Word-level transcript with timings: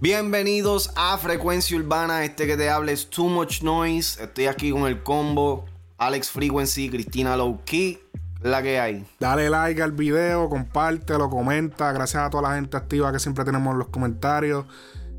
Bienvenidos 0.00 0.92
a 0.96 1.18
Frecuencia 1.18 1.76
Urbana, 1.76 2.24
este 2.24 2.46
que 2.46 2.56
te 2.56 2.70
habla 2.70 2.92
es 2.92 3.10
Too 3.10 3.28
Much 3.28 3.62
Noise. 3.62 4.22
Estoy 4.22 4.46
aquí 4.46 4.70
con 4.70 4.86
el 4.86 5.02
combo 5.02 5.66
Alex 5.98 6.30
Frequency, 6.30 6.88
Cristina 6.88 7.36
Low 7.36 7.60
Key. 7.64 7.98
La 8.40 8.62
que 8.62 8.80
hay. 8.80 9.06
Dale 9.18 9.50
like 9.50 9.82
al 9.82 9.92
video, 9.92 10.48
compártelo, 10.48 11.28
comenta. 11.28 11.92
Gracias 11.92 12.22
a 12.22 12.30
toda 12.30 12.48
la 12.48 12.54
gente 12.54 12.76
activa 12.76 13.12
que 13.12 13.18
siempre 13.18 13.44
tenemos 13.44 13.72
en 13.72 13.78
los 13.80 13.88
comentarios. 13.88 14.64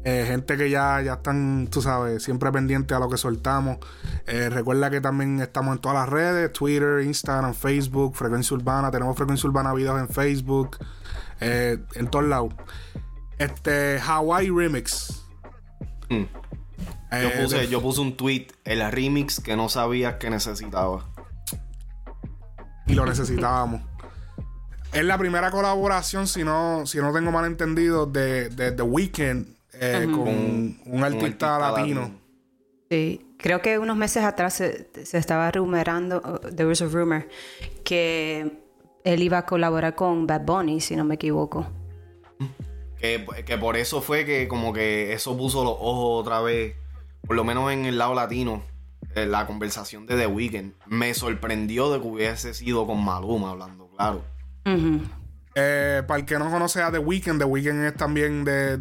Eh, 0.03 0.25
gente 0.27 0.57
que 0.57 0.69
ya, 0.69 0.99
ya 1.01 1.13
están, 1.13 1.67
tú 1.69 1.81
sabes, 1.81 2.23
siempre 2.23 2.51
pendiente 2.51 2.95
a 2.95 2.99
lo 2.99 3.07
que 3.07 3.17
soltamos. 3.17 3.77
Eh, 4.25 4.49
recuerda 4.49 4.89
que 4.89 4.99
también 4.99 5.39
estamos 5.41 5.75
en 5.75 5.81
todas 5.81 5.97
las 5.97 6.09
redes: 6.09 6.51
Twitter, 6.53 7.01
Instagram, 7.01 7.53
Facebook, 7.53 8.15
Frecuencia 8.15 8.55
Urbana. 8.55 8.89
Tenemos 8.89 9.15
Frecuencia 9.15 9.47
Urbana 9.47 9.73
videos 9.73 9.99
en 9.99 10.09
Facebook, 10.09 10.77
eh, 11.39 11.77
en 11.93 12.07
todos 12.07 12.25
lados. 12.25 12.53
Este, 13.37 13.99
Hawaii 13.99 14.49
Remix. 14.49 15.23
Mm. 16.09 16.23
Yo, 17.21 17.41
puse, 17.41 17.67
yo 17.67 17.81
puse 17.81 18.01
un 18.01 18.15
tweet, 18.15 18.47
el 18.63 18.89
remix 18.89 19.39
que 19.39 19.55
no 19.55 19.69
sabías 19.69 20.15
que 20.15 20.29
necesitaba. 20.29 21.05
Y 22.87 22.95
lo 22.95 23.05
necesitábamos. 23.05 23.81
es 24.93 25.03
la 25.03 25.17
primera 25.17 25.51
colaboración, 25.51 26.25
si 26.27 26.43
no, 26.43 26.85
si 26.85 26.97
no 26.99 27.13
tengo 27.13 27.31
mal 27.31 27.45
entendido, 27.45 28.05
de, 28.05 28.49
de 28.49 28.71
The 28.71 28.81
Weeknd 28.81 29.60
eh, 29.81 30.07
con, 30.11 30.79
un 30.85 31.03
artista, 31.03 31.57
latino. 31.57 32.11
Sí, 32.87 33.25
creo 33.37 33.63
que 33.63 33.79
unos 33.79 33.97
meses 33.97 34.23
atrás 34.23 34.53
se, 34.53 34.91
estaba 34.93 35.49
rumorando, 35.49 36.21
uh, 36.23 36.55
there 36.55 36.67
was 36.67 36.83
a 36.83 36.85
rumor, 36.85 37.27
que 37.83 38.59
él 39.03 39.23
iba 39.23 39.39
a 39.39 39.45
colaborar 39.47 39.95
con 39.95 40.27
Bad 40.27 40.45
Bunny, 40.45 40.81
si 40.81 40.95
no 40.95 41.03
me 41.03 41.15
equivoco. 41.15 41.67
Que, 42.99 43.25
que, 43.43 43.57
por 43.57 43.75
eso 43.75 44.01
fue 44.01 44.23
que 44.23 44.47
como 44.47 44.71
que 44.71 45.13
eso 45.13 45.35
puso 45.35 45.63
los 45.63 45.73
ojos 45.73 46.21
otra 46.21 46.41
vez, 46.41 46.75
por 47.25 47.35
lo 47.35 47.43
menos 47.43 47.71
en 47.71 47.85
el 47.85 47.97
lado 47.97 48.13
latino, 48.13 48.63
en 49.15 49.31
la 49.31 49.47
conversación 49.47 50.05
de 50.05 50.15
The 50.15 50.27
Weeknd. 50.27 50.73
Me 50.85 51.15
sorprendió 51.15 51.91
de 51.91 51.99
que 51.99 52.07
hubiese 52.07 52.53
sido 52.53 52.85
con 52.85 53.03
Maluma 53.03 53.49
hablando, 53.49 53.89
claro. 53.97 54.23
Eh, 55.55 56.03
para 56.07 56.19
el 56.19 56.25
que 56.27 56.37
no 56.37 56.51
conoce 56.51 56.83
a 56.83 56.91
The 56.91 56.99
Weeknd, 56.99 57.39
The 57.39 57.45
Weeknd 57.45 57.85
es 57.85 57.95
también 57.95 58.43
de 58.45 58.77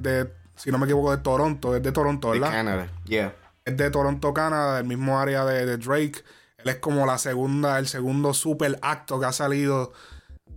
si 0.62 0.70
no 0.70 0.78
me 0.78 0.84
equivoco, 0.84 1.10
de 1.10 1.22
Toronto. 1.22 1.74
Es 1.74 1.82
de 1.82 1.92
Toronto, 1.92 2.30
¿verdad? 2.30 2.48
De 2.48 2.52
Canadá, 2.52 2.88
yeah. 3.06 3.34
Es 3.64 3.76
de 3.76 3.90
Toronto, 3.90 4.34
Canadá, 4.34 4.76
del 4.76 4.86
mismo 4.86 5.18
área 5.18 5.44
de, 5.44 5.76
Drake. 5.78 6.22
Él 6.58 6.68
es 6.68 6.76
como 6.76 7.06
la 7.06 7.16
segunda, 7.16 7.78
el 7.78 7.88
segundo 7.88 8.34
super 8.34 8.78
acto 8.82 9.18
que 9.18 9.26
ha 9.26 9.32
salido. 9.32 9.92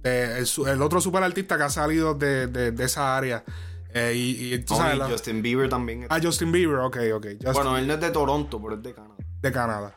el, 0.03 0.81
otro 0.81 0.99
super 0.99 1.23
artista 1.23 1.57
que 1.57 1.63
ha 1.63 1.69
salido 1.69 2.15
de, 2.15 2.73
esa 2.79 3.15
área. 3.15 3.45
Eh, 3.93 4.13
y, 4.15 4.53
y, 4.55 4.65
Justin 4.67 5.41
Bieber 5.41 5.69
también. 5.69 6.07
Ah, 6.09 6.19
Justin 6.21 6.51
Bieber, 6.51 6.79
ok, 6.79 6.97
ok. 7.13 7.27
bueno, 7.53 7.77
él 7.77 7.87
no 7.87 7.93
es 7.93 8.01
de 8.01 8.09
Toronto, 8.09 8.59
pero 8.61 8.75
es 8.75 8.83
de 8.83 8.93
Canadá. 8.93 9.15
De 9.41 9.51
Canadá. 9.51 9.95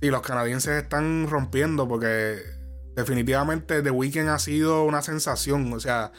Y 0.00 0.10
los 0.10 0.20
canadienses 0.20 0.82
están 0.82 1.26
rompiendo 1.28 1.88
porque 1.88 2.38
definitivamente 2.94 3.82
The 3.82 3.90
Weeknd 3.90 4.28
ha 4.28 4.38
sido 4.38 4.84
una 4.84 5.02
sensación. 5.02 5.72
O 5.72 5.80
sea, 5.80 6.12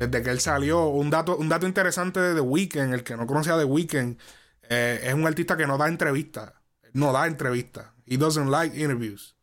desde 0.00 0.22
que 0.22 0.30
él 0.30 0.40
salió. 0.40 0.86
Un 0.86 1.10
dato, 1.10 1.36
un 1.36 1.48
dato 1.48 1.66
interesante 1.66 2.20
de 2.20 2.34
The 2.34 2.40
Weeknd, 2.40 2.94
el 2.94 3.04
que 3.04 3.16
no 3.16 3.26
conocía 3.26 3.58
The 3.58 3.64
Weeknd, 3.64 4.16
eh, 4.68 5.00
es 5.04 5.14
un 5.14 5.26
artista 5.26 5.56
que 5.56 5.66
no 5.66 5.76
da 5.76 5.88
entrevistas. 5.88 6.52
No 6.94 7.12
da 7.12 7.26
entrevistas. 7.26 7.86
He 8.06 8.16
doesn't 8.16 8.48
like 8.50 8.80
interviews. 8.80 9.36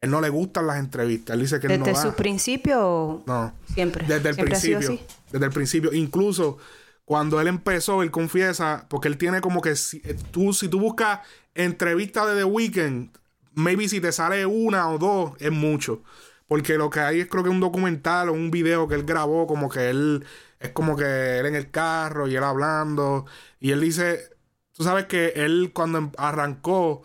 Él 0.00 0.10
no 0.10 0.22
le 0.22 0.30
gustan 0.30 0.66
las 0.66 0.78
entrevistas. 0.78 1.34
Él 1.34 1.42
dice 1.42 1.60
que 1.60 1.68
¿Desde 1.68 1.78
no 1.78 1.84
¿Desde 1.84 2.02
su 2.02 2.14
principio? 2.14 3.22
No. 3.26 3.52
Siempre. 3.74 4.06
Desde 4.06 4.30
el 4.30 4.36
principio. 4.36 4.98
Desde 5.30 5.46
el 5.46 5.52
principio. 5.52 5.92
Incluso 5.92 6.56
cuando 7.04 7.38
él 7.40 7.48
empezó, 7.48 8.02
él 8.02 8.10
confiesa, 8.10 8.86
porque 8.88 9.08
él 9.08 9.18
tiene 9.18 9.42
como 9.42 9.60
que 9.60 9.76
si 9.76 10.00
eh, 10.04 10.16
tú, 10.30 10.54
si 10.54 10.68
tú 10.68 10.80
buscas 10.80 11.20
entrevistas 11.54 12.28
de 12.28 12.36
The 12.36 12.44
Weeknd, 12.44 13.10
maybe 13.52 13.86
si 13.88 14.00
te 14.00 14.12
sale 14.12 14.46
una 14.46 14.88
o 14.88 14.98
dos, 14.98 15.32
es 15.40 15.52
mucho. 15.52 16.02
Porque 16.50 16.76
lo 16.76 16.90
que 16.90 16.98
hay 16.98 17.20
es 17.20 17.28
creo 17.28 17.44
que 17.44 17.48
un 17.48 17.60
documental 17.60 18.28
o 18.28 18.32
un 18.32 18.50
video 18.50 18.88
que 18.88 18.96
él 18.96 19.04
grabó, 19.04 19.46
como 19.46 19.68
que 19.68 19.88
él 19.88 20.26
es 20.58 20.70
como 20.70 20.96
que 20.96 21.38
él 21.38 21.46
en 21.46 21.54
el 21.54 21.70
carro 21.70 22.26
y 22.26 22.34
él 22.34 22.42
hablando. 22.42 23.24
Y 23.60 23.70
él 23.70 23.80
dice, 23.80 24.30
tú 24.72 24.82
sabes 24.82 25.06
que 25.06 25.28
él 25.36 25.70
cuando 25.72 25.98
em, 25.98 26.10
arrancó 26.18 27.02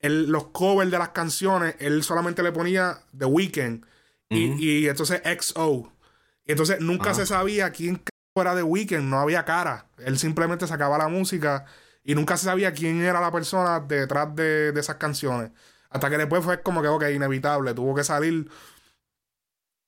los 0.00 0.44
covers 0.50 0.92
de 0.92 0.98
las 0.98 1.08
canciones, 1.08 1.74
él 1.80 2.04
solamente 2.04 2.40
le 2.44 2.52
ponía 2.52 3.00
The 3.18 3.24
Weeknd 3.24 3.84
y, 4.28 4.86
entonces 4.86 5.22
XO. 5.24 5.92
Y 6.46 6.52
entonces 6.52 6.78
nunca 6.80 7.14
se 7.14 7.26
sabía 7.26 7.72
quién 7.72 8.00
era 8.36 8.54
The 8.54 8.62
Weeknd, 8.62 9.02
no 9.02 9.18
había 9.18 9.44
cara. 9.44 9.88
Él 9.98 10.20
simplemente 10.20 10.68
sacaba 10.68 10.98
la 10.98 11.08
música 11.08 11.64
y 12.04 12.14
nunca 12.14 12.36
se 12.36 12.44
sabía 12.44 12.72
quién 12.72 13.02
era 13.02 13.20
la 13.20 13.32
persona 13.32 13.80
detrás 13.80 14.36
de, 14.36 14.70
de 14.70 14.80
esas 14.80 14.98
canciones. 14.98 15.50
Hasta 15.90 16.10
que 16.10 16.18
después 16.18 16.44
fue 16.44 16.62
como 16.62 16.82
que, 16.82 16.88
ok, 16.88 17.04
inevitable, 17.14 17.74
tuvo 17.74 17.94
que 17.94 18.04
salir. 18.04 18.50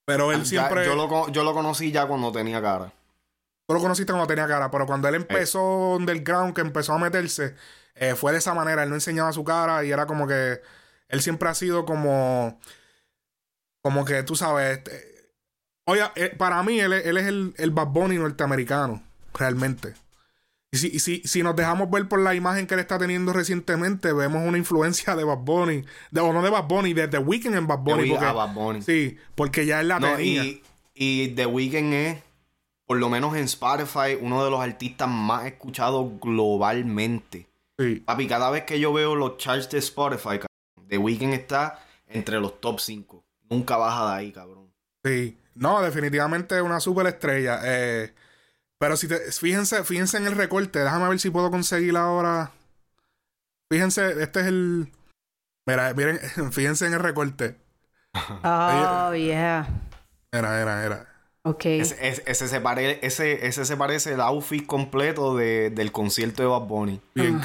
Pero 0.07 0.33
él 0.33 0.47
siempre. 0.47 0.85
yo, 0.85 0.95
lo, 0.95 1.29
yo 1.31 1.45
lo 1.45 1.55
conocí 1.55 1.93
ya 1.93 2.07
cuando 2.07 2.33
tenía 2.33 2.61
cara. 2.61 2.93
Tú 3.67 3.75
lo 3.75 3.81
conociste 3.81 4.13
cuando 4.13 4.27
tenía 4.27 4.49
cara, 4.49 4.71
pero 4.71 4.87
cuando 4.87 5.07
él 5.07 5.15
empezó 5.15 5.93
del 5.93 6.01
underground, 6.01 6.55
que 6.55 6.61
empezó 6.61 6.95
a 6.95 6.99
meterse, 6.99 7.55
eh, 7.95 8.17
fue 8.17 8.33
de 8.33 8.39
esa 8.39 8.55
manera. 8.55 8.83
Él 8.83 8.89
no 8.89 8.97
enseñaba 8.97 9.33
su 9.33 9.45
cara 9.45 9.85
y 9.85 9.93
era 9.93 10.07
como 10.07 10.27
que. 10.27 10.61
Él 11.09 11.23
siempre 11.23 11.49
ha 11.49 11.55
sido 11.55 11.85
como. 11.85 12.59
Como 13.83 14.05
que 14.05 14.23
tú 14.25 14.35
sabes. 14.35 14.79
Este, 14.79 15.31
oye, 15.85 16.03
eh, 16.17 16.35
para 16.37 16.63
mí, 16.63 16.81
él, 16.81 16.93
él 16.93 17.17
es 17.17 17.27
el, 17.27 17.55
el 17.59 17.71
Bad 17.71 17.89
Bunny 17.89 18.17
norteamericano, 18.19 19.03
realmente. 19.35 19.95
Y 20.73 20.79
si, 20.79 21.01
si, 21.01 21.23
si, 21.25 21.43
nos 21.43 21.57
dejamos 21.57 21.91
ver 21.91 22.07
por 22.07 22.21
la 22.21 22.35
imagen 22.35 22.67
que 22.67 22.75
él 22.75 22.81
está 22.81 22.97
teniendo 22.97 23.33
recientemente, 23.33 24.13
vemos 24.13 24.47
una 24.47 24.57
influencia 24.57 25.17
de 25.17 25.25
Bad 25.25 25.39
Bunny. 25.39 25.85
De, 26.13 26.21
o 26.21 26.33
no 26.33 26.43
de 26.43 26.51
Bad 26.51 26.69
Bunny, 26.69 26.95
de 26.95 27.09
The 27.09 27.19
Weeknd 27.19 27.57
en 27.57 27.67
Bad 27.67 27.81
Bunny. 27.81 28.11
Porque, 28.11 28.25
Bad 28.25 28.55
Bunny. 28.55 28.83
Sí, 28.83 29.19
porque 29.35 29.67
ya 29.67 29.81
él 29.81 29.89
la 29.89 29.99
tenía. 29.99 30.45
Y, 30.45 30.63
y 30.95 31.29
The 31.31 31.47
Weeknd 31.47 31.93
es, 31.93 32.23
por 32.87 32.99
lo 32.99 33.09
menos 33.09 33.35
en 33.35 33.45
Spotify, 33.45 34.17
uno 34.21 34.45
de 34.45 34.51
los 34.51 34.61
artistas 34.61 35.09
más 35.09 35.47
escuchados 35.47 36.09
globalmente. 36.21 37.49
Sí. 37.77 37.97
Papi, 37.97 38.29
cada 38.29 38.51
vez 38.51 38.63
que 38.63 38.79
yo 38.79 38.93
veo 38.93 39.17
los 39.17 39.39
charts 39.39 39.71
de 39.71 39.79
Spotify, 39.79 40.39
The 40.87 40.99
Weeknd 40.99 41.33
está 41.33 41.85
entre 42.07 42.39
los 42.39 42.61
top 42.61 42.79
5. 42.79 43.25
Nunca 43.49 43.77
baja 43.77 44.13
de 44.13 44.19
ahí, 44.21 44.33
cabrón. 44.33 44.73
Sí. 45.03 45.37
No, 45.57 45.83
definitivamente 45.83 46.55
es 46.55 46.63
una 46.63 46.79
super 46.79 47.09
estrella. 47.09 47.61
Eh 47.65 48.15
pero 48.81 48.97
si 48.97 49.09
te, 49.09 49.31
fíjense, 49.31 49.85
fíjense 49.85 50.17
en 50.17 50.27
el 50.27 50.35
recorte. 50.35 50.79
Déjame 50.79 51.07
ver 51.07 51.21
si 51.21 51.29
puedo 51.29 51.51
conseguir 51.51 51.99
ahora. 51.99 52.51
Fíjense, 53.71 54.23
este 54.23 54.41
es 54.41 54.47
el. 54.47 54.91
Mira, 55.69 55.93
miren, 55.93 56.19
fíjense 56.53 56.87
en 56.87 56.95
el 56.95 57.01
recorte. 57.01 57.59
Oh, 58.43 59.13
yeah. 59.15 59.69
Era, 60.33 60.63
era, 60.63 60.85
era. 60.85 61.07
Ok. 61.43 61.67
Ese, 61.67 62.23
ese, 62.27 62.49
se 62.49 62.61
pare, 62.63 62.99
ese, 63.07 63.47
ese 63.47 63.67
se 63.67 63.77
parece 63.77 64.15
el 64.15 64.21
outfit 64.23 64.65
completo 64.67 65.37
de, 65.37 65.69
del 65.69 65.93
concierto 65.93 66.43
de 66.43 66.49
Bad 66.49 66.63
Bunny. 66.63 67.03
Bien, 67.15 67.39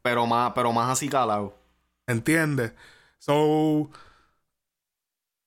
pero 0.00 0.26
más, 0.26 0.52
pero 0.54 0.72
más 0.72 0.90
así 0.90 1.10
calado. 1.10 1.54
¿Entiendes? 2.06 2.72
So. 3.18 3.90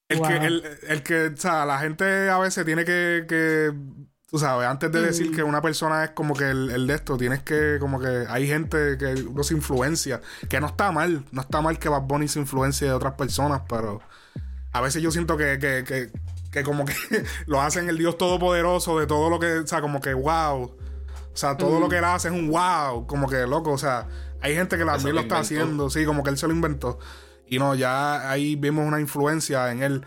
El 0.08 0.22
que, 0.22 0.36
el, 0.36 0.80
el, 0.88 1.02
que, 1.02 1.26
o 1.26 1.38
sea, 1.38 1.66
la 1.66 1.80
gente 1.80 2.30
a 2.30 2.38
veces 2.38 2.64
tiene 2.64 2.86
que, 2.86 3.26
que 3.28 3.74
tú 4.34 4.40
sabes, 4.40 4.68
antes 4.68 4.92
de 4.92 5.00
decir 5.00 5.30
que 5.30 5.44
una 5.44 5.62
persona 5.62 6.06
es 6.06 6.10
como 6.10 6.34
que 6.34 6.50
el, 6.50 6.88
de 6.88 6.96
esto, 6.96 7.18
tienes 7.18 7.44
que, 7.44 7.78
como 7.80 8.00
que 8.00 8.26
hay 8.28 8.48
gente 8.48 8.98
que 8.98 9.14
uno 9.30 9.44
se 9.44 9.54
influencia, 9.54 10.22
que 10.50 10.60
no 10.60 10.66
está 10.66 10.92
mal, 10.92 11.24
no 11.32 11.42
está 11.42 11.62
mal 11.62 11.78
que 11.78 11.88
Bad 11.88 12.02
Bunny 12.02 12.28
se 12.28 12.40
influencie 12.40 12.88
de 12.88 12.94
otras 12.94 13.14
personas, 13.14 13.62
pero 13.70 14.02
a 14.72 14.82
veces 14.82 15.04
yo 15.04 15.12
siento 15.12 15.38
que, 15.38 15.60
que, 15.60 15.84
que, 15.84 16.12
que 16.52 16.64
como 16.64 16.84
que 16.84 16.96
lo 17.46 17.62
hacen 17.62 17.90
el 17.90 18.00
Dios 18.00 18.18
Todopoderoso 18.18 18.98
de 18.98 19.06
todo 19.06 19.30
lo 19.30 19.38
que, 19.40 19.60
o 19.60 19.68
sea, 19.68 19.82
como 19.82 20.02
que 20.02 20.16
wow. 20.16 20.64
O 20.64 20.78
sea, 21.36 21.56
todo 21.56 21.80
lo 21.80 21.88
que 21.88 22.00
él 22.00 22.04
hace 22.04 22.30
es 22.30 22.34
un 22.34 22.50
wow, 22.50 23.06
como 23.06 23.30
que 23.30 23.46
loco, 23.46 23.70
o 23.70 23.78
sea, 23.78 24.08
hay 24.42 24.56
gente 24.56 24.80
que 24.80 24.84
también 24.84 25.14
lo, 25.14 25.22
está 25.22 25.38
haciendo, 25.38 25.92
sí, 25.92 26.06
como 26.06 26.24
que 26.24 26.32
él 26.32 26.40
se 26.40 26.48
lo 26.48 26.54
inventó. 26.54 26.98
Y 27.46 27.60
no, 27.60 27.76
ya 27.76 28.32
ahí 28.32 28.56
vimos 28.56 28.84
una 28.84 29.00
influencia 29.00 29.72
en 29.72 29.84
él. 29.84 30.04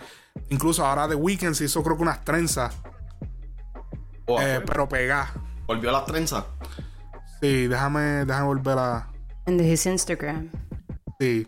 Incluso 0.49 0.84
ahora 0.84 1.06
The 1.06 1.14
Weeknd 1.14 1.55
se 1.55 1.67
hizo 1.67 1.84
creo 1.84 1.96
que 1.96 2.02
unas 2.02 2.25
trenzas 2.25 2.75
eh, 4.28 4.61
pero 4.67 4.88
pega. 4.88 5.32
¿Volvió 5.67 5.90
a 5.90 5.93
las 5.93 6.06
trenzas? 6.06 6.44
Sí, 7.40 7.67
déjame, 7.67 8.25
déjame 8.25 8.46
volver 8.46 8.78
a. 8.78 9.08
En 9.46 9.61
his 9.61 9.87
Instagram. 9.87 10.50
Sí. 11.19 11.46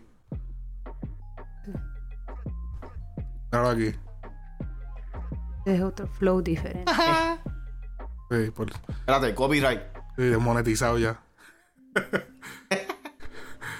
Ahora 3.51 3.71
aquí. 3.71 3.93
Es 5.65 5.81
otro 5.81 6.07
flow 6.07 6.41
diferente. 6.41 6.91
sí, 8.31 8.51
por... 8.51 8.69
Espérate, 8.71 9.35
copyright. 9.35 9.81
Sí, 10.15 10.23
desmonetizado 10.23 10.97
ya. 10.97 11.19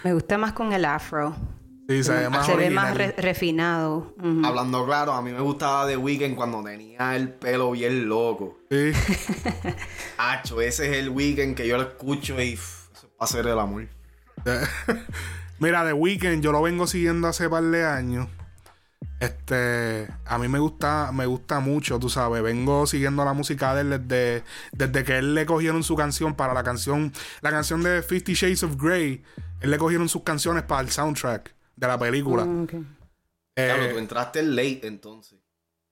Me 0.04 0.14
gusta 0.14 0.38
más 0.38 0.54
con 0.54 0.74
el 0.74 0.86
afro. 0.86 1.36
Sí, 1.90 2.04
se 2.04 2.14
ve 2.14 2.30
más 2.30 2.46
se 2.46 2.56
ve 2.56 2.70
más 2.70 2.92
original. 2.92 3.14
re- 3.16 3.22
refinado. 3.22 4.14
Hablando 4.46 4.86
claro, 4.86 5.14
a 5.14 5.24
mí 5.24 5.32
me 5.32 5.40
gustaba 5.42 5.88
The 5.88 5.98
Weeknd 5.98 6.36
cuando 6.36 6.64
tenía 6.64 7.16
el 7.16 7.30
pelo 7.34 7.72
bien 7.72 8.08
loco. 8.08 8.60
Sí. 8.70 8.92
Hacho, 10.20 10.62
ese 10.62 10.92
es 10.92 10.98
el 10.98 11.10
Weeknd 11.10 11.56
que 11.56 11.68
yo 11.68 11.78
lo 11.78 11.84
escucho 11.84 12.40
y 12.40 12.52
pff, 12.56 12.92
eso 12.96 13.08
es 13.08 13.14
para 13.18 13.26
hacer 13.30 13.48
el 13.48 13.58
amor. 13.60 13.88
Mira, 15.60 15.84
The 15.84 15.94
Weeknd, 15.94 16.42
yo 16.44 16.52
lo 16.52 16.62
vengo 16.62 16.86
siguiendo 16.86 17.28
hace 17.28 17.50
par 17.50 17.64
de 17.64 17.84
años. 17.86 18.28
Este, 19.20 20.08
a 20.26 20.38
mí 20.38 20.48
me 20.48 20.60
gusta, 20.60 21.12
me 21.12 21.26
gusta 21.26 21.60
mucho, 21.60 22.00
tú 22.00 22.08
sabes. 22.10 22.42
Vengo 22.42 22.86
siguiendo 22.88 23.26
la 23.26 23.34
música 23.34 23.74
de 23.76 23.82
él 23.82 23.90
desde, 24.08 24.44
desde 24.72 25.04
que 25.04 25.18
él 25.18 25.34
le 25.36 25.46
cogieron 25.46 25.84
su 25.84 25.96
canción 25.96 26.36
para 26.36 26.54
la 26.54 26.64
canción, 26.64 27.12
la 27.42 27.50
canción 27.50 27.84
de 27.84 28.02
Fifty 28.04 28.34
Shades 28.34 28.64
of 28.64 28.76
Grey. 28.78 29.24
Él 29.60 29.72
le 29.72 29.78
cogieron 29.78 30.08
sus 30.08 30.24
canciones 30.24 30.64
para 30.64 30.82
el 30.82 30.90
soundtrack 30.90 31.54
de 31.80 31.88
la 31.88 31.98
película. 31.98 32.46
Mm, 32.46 32.64
ok. 32.64 32.74
Eh, 32.74 32.86
Claro, 33.76 33.92
tú 33.94 33.98
entraste 33.98 34.44
late 34.44 34.88
entonces. 34.88 35.40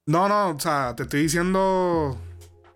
no, 0.06 0.28
no, 0.30 0.50
o 0.52 0.60
sea, 0.60 0.96
te 0.96 1.04
estoy 1.04 1.22
diciendo. 1.24 2.18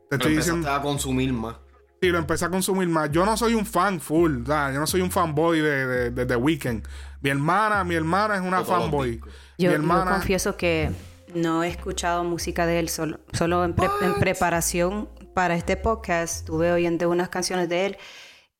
Te 0.09 0.15
estoy 0.17 0.35
diciendo. 0.35 0.69
a 0.69 0.81
consumir 0.81 1.31
más. 1.33 1.55
Sí, 2.01 2.09
lo 2.09 2.17
empecé 2.17 2.45
a 2.45 2.49
consumir 2.49 2.87
más. 2.89 3.11
Yo 3.11 3.25
no 3.25 3.37
soy 3.37 3.53
un 3.53 3.65
fan 3.65 3.99
full, 4.01 4.41
o 4.41 4.45
sea, 4.45 4.71
yo 4.73 4.79
no 4.79 4.87
soy 4.87 5.01
un 5.01 5.11
fanboy 5.11 5.59
de, 5.61 5.85
de, 5.87 6.09
de 6.11 6.25
The 6.25 6.35
Weeknd. 6.35 6.83
Mi 7.21 7.29
hermana, 7.29 7.83
mi 7.83 7.95
hermana 7.95 8.35
es 8.35 8.41
una 8.41 8.63
fanboy. 8.65 9.19
Yo, 9.19 9.25
mi 9.57 9.63
yo 9.65 9.71
hermana. 9.71 10.11
confieso 10.13 10.57
que 10.57 10.91
no 11.35 11.63
he 11.63 11.67
escuchado 11.69 12.23
música 12.23 12.65
de 12.65 12.79
él, 12.79 12.89
solo, 12.89 13.19
solo 13.33 13.63
en, 13.63 13.73
pre- 13.75 13.87
en 14.01 14.15
preparación 14.15 15.09
para 15.35 15.55
este 15.55 15.77
podcast 15.77 16.37
estuve 16.39 16.71
oyendo 16.73 17.07
unas 17.09 17.29
canciones 17.29 17.69
de 17.69 17.85
él 17.85 17.97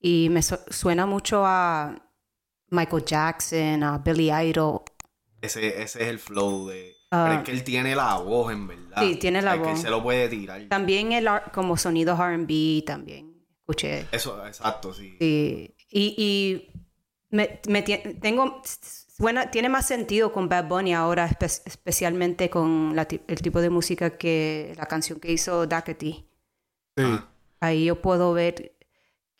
y 0.00 0.28
me 0.30 0.40
su- 0.42 0.58
suena 0.70 1.04
mucho 1.04 1.42
a 1.44 1.96
Michael 2.72 3.04
Jackson, 3.04 3.82
a 3.82 3.98
Billy 3.98 4.30
Idol. 4.32 4.80
Ese, 5.40 5.82
ese 5.82 6.02
es 6.02 6.08
el 6.08 6.18
flow 6.18 6.68
de. 6.68 6.92
Ah. 7.10 7.26
Pero 7.28 7.38
es 7.40 7.44
que 7.44 7.50
él 7.52 7.64
tiene 7.64 7.94
la 7.94 8.16
voz, 8.18 8.52
en 8.52 8.66
verdad. 8.66 9.02
Sí, 9.02 9.16
tiene 9.16 9.42
la 9.42 9.54
Es 9.54 9.60
que 9.60 9.66
él 9.68 9.72
voz. 9.74 9.82
se 9.82 9.90
lo 9.90 10.02
puede 10.02 10.28
tirar. 10.28 10.62
También 10.68 11.12
el 11.12 11.28
ar- 11.28 11.52
como 11.52 11.76
sonidos 11.76 12.18
R&B 12.18 12.82
también 12.86 13.44
escuché. 13.60 14.06
Eso, 14.12 14.46
exacto, 14.46 14.94
sí. 14.94 15.16
Sí. 15.20 15.74
Y, 15.90 16.14
y 16.16 16.72
me, 17.30 17.60
me 17.68 17.82
tengo 17.82 18.62
suena, 18.64 19.50
tiene 19.50 19.68
más 19.68 19.86
sentido 19.86 20.32
con 20.32 20.48
Bad 20.48 20.68
Bunny 20.68 20.94
ahora, 20.94 21.28
espe- 21.28 21.62
especialmente 21.66 22.48
con 22.48 22.96
la 22.96 23.06
el 23.26 23.42
tipo 23.42 23.60
de 23.60 23.68
música 23.68 24.16
que 24.16 24.74
la 24.78 24.86
canción 24.86 25.20
que 25.20 25.32
hizo 25.32 25.66
Dackety. 25.66 26.12
Sí. 26.96 27.04
Ah. 27.04 27.28
Ahí 27.60 27.84
yo 27.84 28.00
puedo 28.00 28.32
ver 28.32 28.74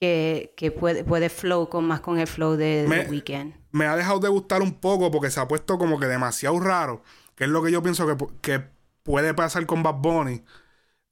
que, 0.02 0.52
que 0.56 0.72
puede, 0.72 1.04
puede 1.04 1.28
flow 1.28 1.68
con 1.68 1.84
más 1.84 2.00
con 2.00 2.18
el 2.18 2.26
flow 2.26 2.56
de 2.56 2.86
Me- 2.88 3.04
The 3.04 3.10
Weeknd. 3.10 3.54
me 3.70 3.86
ha 3.86 3.94
dejado 3.94 4.18
de 4.18 4.28
gustar 4.28 4.60
un 4.60 4.74
poco 4.74 5.12
porque 5.12 5.30
se 5.30 5.38
ha 5.38 5.46
puesto 5.46 5.78
como 5.78 6.00
que 6.00 6.06
demasiado 6.06 6.58
raro. 6.58 7.04
Que 7.36 7.44
es 7.44 7.50
lo 7.50 7.62
que 7.62 7.70
yo 7.70 7.84
pienso 7.84 8.04
que, 8.08 8.16
que 8.40 8.64
puede 9.04 9.32
pasar 9.32 9.64
con 9.64 9.84
Bad 9.84 9.94
Bunny. 9.94 10.42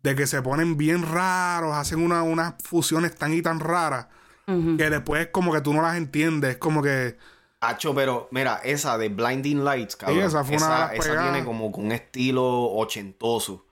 De 0.03 0.17
que 0.17 0.27
se 0.27 0.43
ponen 0.43 0.77
bien 0.77 1.03
raros, 1.03 1.73
hacen 1.77 2.03
una- 2.03 2.25
unas 2.25 2.55
fusiones 2.65 3.15
tan 3.15 3.33
y 3.33 3.43
tan 3.43 3.61
raras. 3.61 4.09
Que 4.47 4.91
después 4.91 5.29
como 5.29 5.53
que 5.53 5.61
tú 5.61 5.73
no 5.73 5.83
las 5.83 5.97
entiendes. 5.97 6.51
Es 6.51 6.57
como 6.57 6.83
que... 6.83 7.17
Hacho, 7.61 7.95
pero 7.95 8.27
mira, 8.33 8.61
esa 8.65 8.99
de 8.99 9.09
Blinding 9.09 9.63
Lights, 9.65 9.95
cabrón. 9.95 10.19
Sí, 10.19 10.25
esa 10.25 10.43
fue 10.43 10.57
una 10.57 10.87
esa 10.95 11.23
tiene 11.23 11.45
como 11.45 11.71
con 11.71 11.85
un 11.85 11.93
estilo 11.93 12.45
ochentoso. 12.73 13.67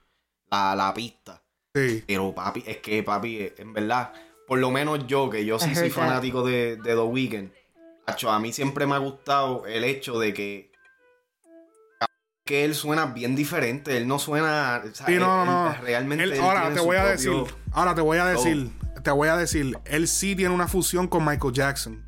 La, 0.48 0.76
la 0.76 0.94
pista. 0.94 1.42
Sí. 1.74 2.04
Pero 2.06 2.32
papi, 2.32 2.62
es 2.64 2.76
que 2.76 3.02
papi, 3.02 3.52
en 3.58 3.72
verdad, 3.72 4.12
por 4.48 4.58
lo 4.58 4.70
menos 4.70 5.06
yo, 5.06 5.30
que 5.30 5.44
yo 5.44 5.58
sí 5.60 5.74
soy 5.74 5.90
fanático 5.90 6.42
de, 6.44 6.76
de 6.76 6.94
The 6.94 6.98
Weeknd, 6.98 7.50
a 8.26 8.38
mí 8.40 8.52
siempre 8.52 8.86
me 8.86 8.94
ha 8.94 8.98
gustado 8.98 9.66
el 9.66 9.84
hecho 9.84 10.18
de 10.18 10.32
que 10.34 10.68
que 12.44 12.64
él 12.64 12.74
suena 12.74 13.04
bien 13.06 13.36
diferente, 13.36 13.94
él 13.98 14.08
no 14.08 14.18
suena, 14.18 14.80
o 14.82 14.94
sea, 14.94 15.04
Sí, 15.06 15.12
él- 15.12 15.20
no, 15.20 15.42
él 15.42 15.46
no. 15.50 15.74
realmente 15.82 16.24
Él- 16.24 16.32
él 16.32 16.40
ahora 16.40 16.72
te 16.72 16.80
voy 16.80 16.96
a 16.96 17.04
decir. 17.04 17.32
Ahora 17.72 17.94
te 17.94 18.00
voy 18.00 18.16
a 18.16 18.24
decir. 18.24 18.70
Te 19.04 19.10
voy 19.10 19.28
a 19.28 19.36
decir. 19.36 19.78
Él 19.84 20.08
sí 20.08 20.34
tiene 20.34 20.54
una 20.54 20.66
fusión 20.66 21.08
con 21.08 21.26
Michael 21.26 21.52
Jackson. 21.52 22.02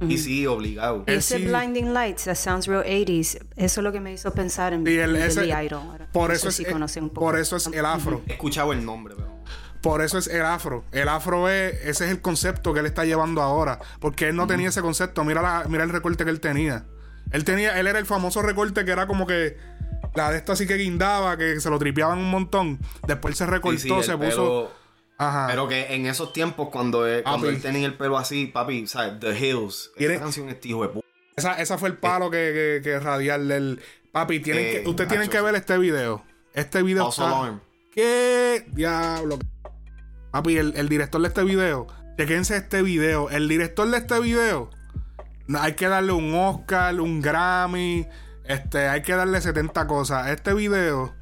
Y 0.00 0.16
sí, 0.18 0.46
obligado. 0.46 1.04
Ese 1.06 1.36
sí- 1.36 1.44
Blinding 1.44 1.92
Lights, 1.92 2.24
that 2.24 2.34
sounds 2.36 2.66
real 2.66 2.82
80s, 2.84 3.38
eso 3.56 3.80
es 3.80 3.84
lo 3.84 3.92
que 3.92 4.00
me 4.00 4.12
hizo 4.14 4.32
pensar 4.32 4.72
en, 4.72 4.84
Sí, 4.86 4.96
él- 4.98 5.14
en 5.14 5.22
ese- 5.22 5.42
Billy 5.42 5.52
Idol. 5.52 5.80
Ahora, 5.80 6.08
por 6.10 6.32
eso 6.32 6.48
es, 6.48 6.62
conocen 6.72 7.04
un 7.04 7.10
poco. 7.10 7.20
por 7.26 7.38
eso 7.38 7.56
es 7.56 7.66
el 7.66 7.84
afro. 7.84 8.22
He 8.26 8.32
escuchado 8.32 8.72
el 8.72 8.82
nombre, 8.84 9.14
pero 9.14 9.31
Por 9.82 10.00
eso 10.02 10.16
es 10.18 10.28
el 10.28 10.42
afro. 10.42 10.84
El 10.92 11.08
afro 11.08 11.48
es, 11.48 11.74
ese 11.84 12.04
es 12.06 12.10
el 12.12 12.20
concepto 12.20 12.72
que 12.72 12.80
él 12.80 12.86
está 12.86 13.04
llevando 13.04 13.42
ahora. 13.42 13.80
Porque 14.00 14.28
él 14.28 14.36
no 14.36 14.46
tenía 14.46 14.68
ese 14.68 14.80
concepto. 14.80 15.24
Mira, 15.24 15.42
la, 15.42 15.64
mira 15.68 15.82
el 15.84 15.90
recorte 15.90 16.24
que 16.24 16.30
él 16.30 16.40
tenía. 16.40 16.84
Él 17.32 17.44
tenía, 17.44 17.78
él 17.80 17.86
era 17.86 17.98
el 17.98 18.06
famoso 18.06 18.42
recorte 18.42 18.84
que 18.84 18.90
era 18.92 19.06
como 19.06 19.26
que 19.26 19.56
la 20.14 20.30
de 20.30 20.36
esta 20.38 20.52
así 20.52 20.66
que 20.66 20.76
guindaba, 20.76 21.36
que 21.36 21.58
se 21.60 21.68
lo 21.70 21.78
tripeaban 21.78 22.18
un 22.18 22.30
montón. 22.30 22.78
Después 23.06 23.36
se 23.36 23.46
recortó, 23.46 23.78
Sí, 23.80 23.88
sí, 23.88 24.02
se 24.02 24.16
puso. 24.16 24.70
Ajá. 25.18 25.46
Pero 25.48 25.66
que 25.68 25.94
en 25.94 26.06
esos 26.06 26.32
tiempos, 26.32 26.68
cuando, 26.70 27.06
él, 27.06 27.22
cuando 27.22 27.46
Papi. 27.46 27.56
él 27.56 27.62
tenía 27.62 27.86
el 27.86 27.94
pelo 27.96 28.18
así, 28.18 28.46
papi, 28.46 28.86
¿sabes? 28.86 29.18
The 29.20 29.38
Hills. 29.38 29.92
Esa 29.96 30.18
canción 30.20 30.48
es 30.48 30.64
hijo 30.66 30.82
de 30.82 30.88
puta. 30.88 31.06
Esa, 31.36 31.60
esa 31.60 31.78
fue 31.78 31.88
el 31.88 31.96
palo 31.96 32.30
que, 32.30 32.80
que, 32.82 32.90
que 32.90 33.00
radiarle 33.00 33.56
el. 33.56 33.80
Papi, 34.12 34.40
tienen 34.40 34.64
Eh, 34.64 34.82
que, 34.82 34.88
ustedes 34.90 35.08
tienen 35.08 35.28
que 35.30 35.40
ver 35.40 35.54
este 35.54 35.78
video. 35.78 36.22
Este 36.54 36.82
video 36.82 37.04
False 37.04 37.22
está- 37.22 37.38
Alarm. 37.40 37.60
¿Qué 37.94 38.66
diablo? 38.72 39.38
Papi, 40.32 40.56
el, 40.58 40.74
el 40.76 40.88
director 40.88 41.20
de 41.20 41.28
este 41.28 41.44
video. 41.44 41.86
Chequense 42.18 42.56
este 42.56 42.82
video. 42.82 43.30
El 43.30 43.48
director 43.48 43.88
de 43.88 43.98
este 43.98 44.18
video. 44.20 44.70
Hay 45.58 45.74
que 45.74 45.88
darle 45.88 46.12
un 46.12 46.34
Oscar, 46.34 46.98
un 47.00 47.20
Grammy. 47.22 48.06
Este, 48.44 48.88
hay 48.88 49.02
que 49.02 49.14
darle 49.14 49.40
70 49.40 49.86
cosas. 49.86 50.28
Este 50.28 50.54
video. 50.54 51.14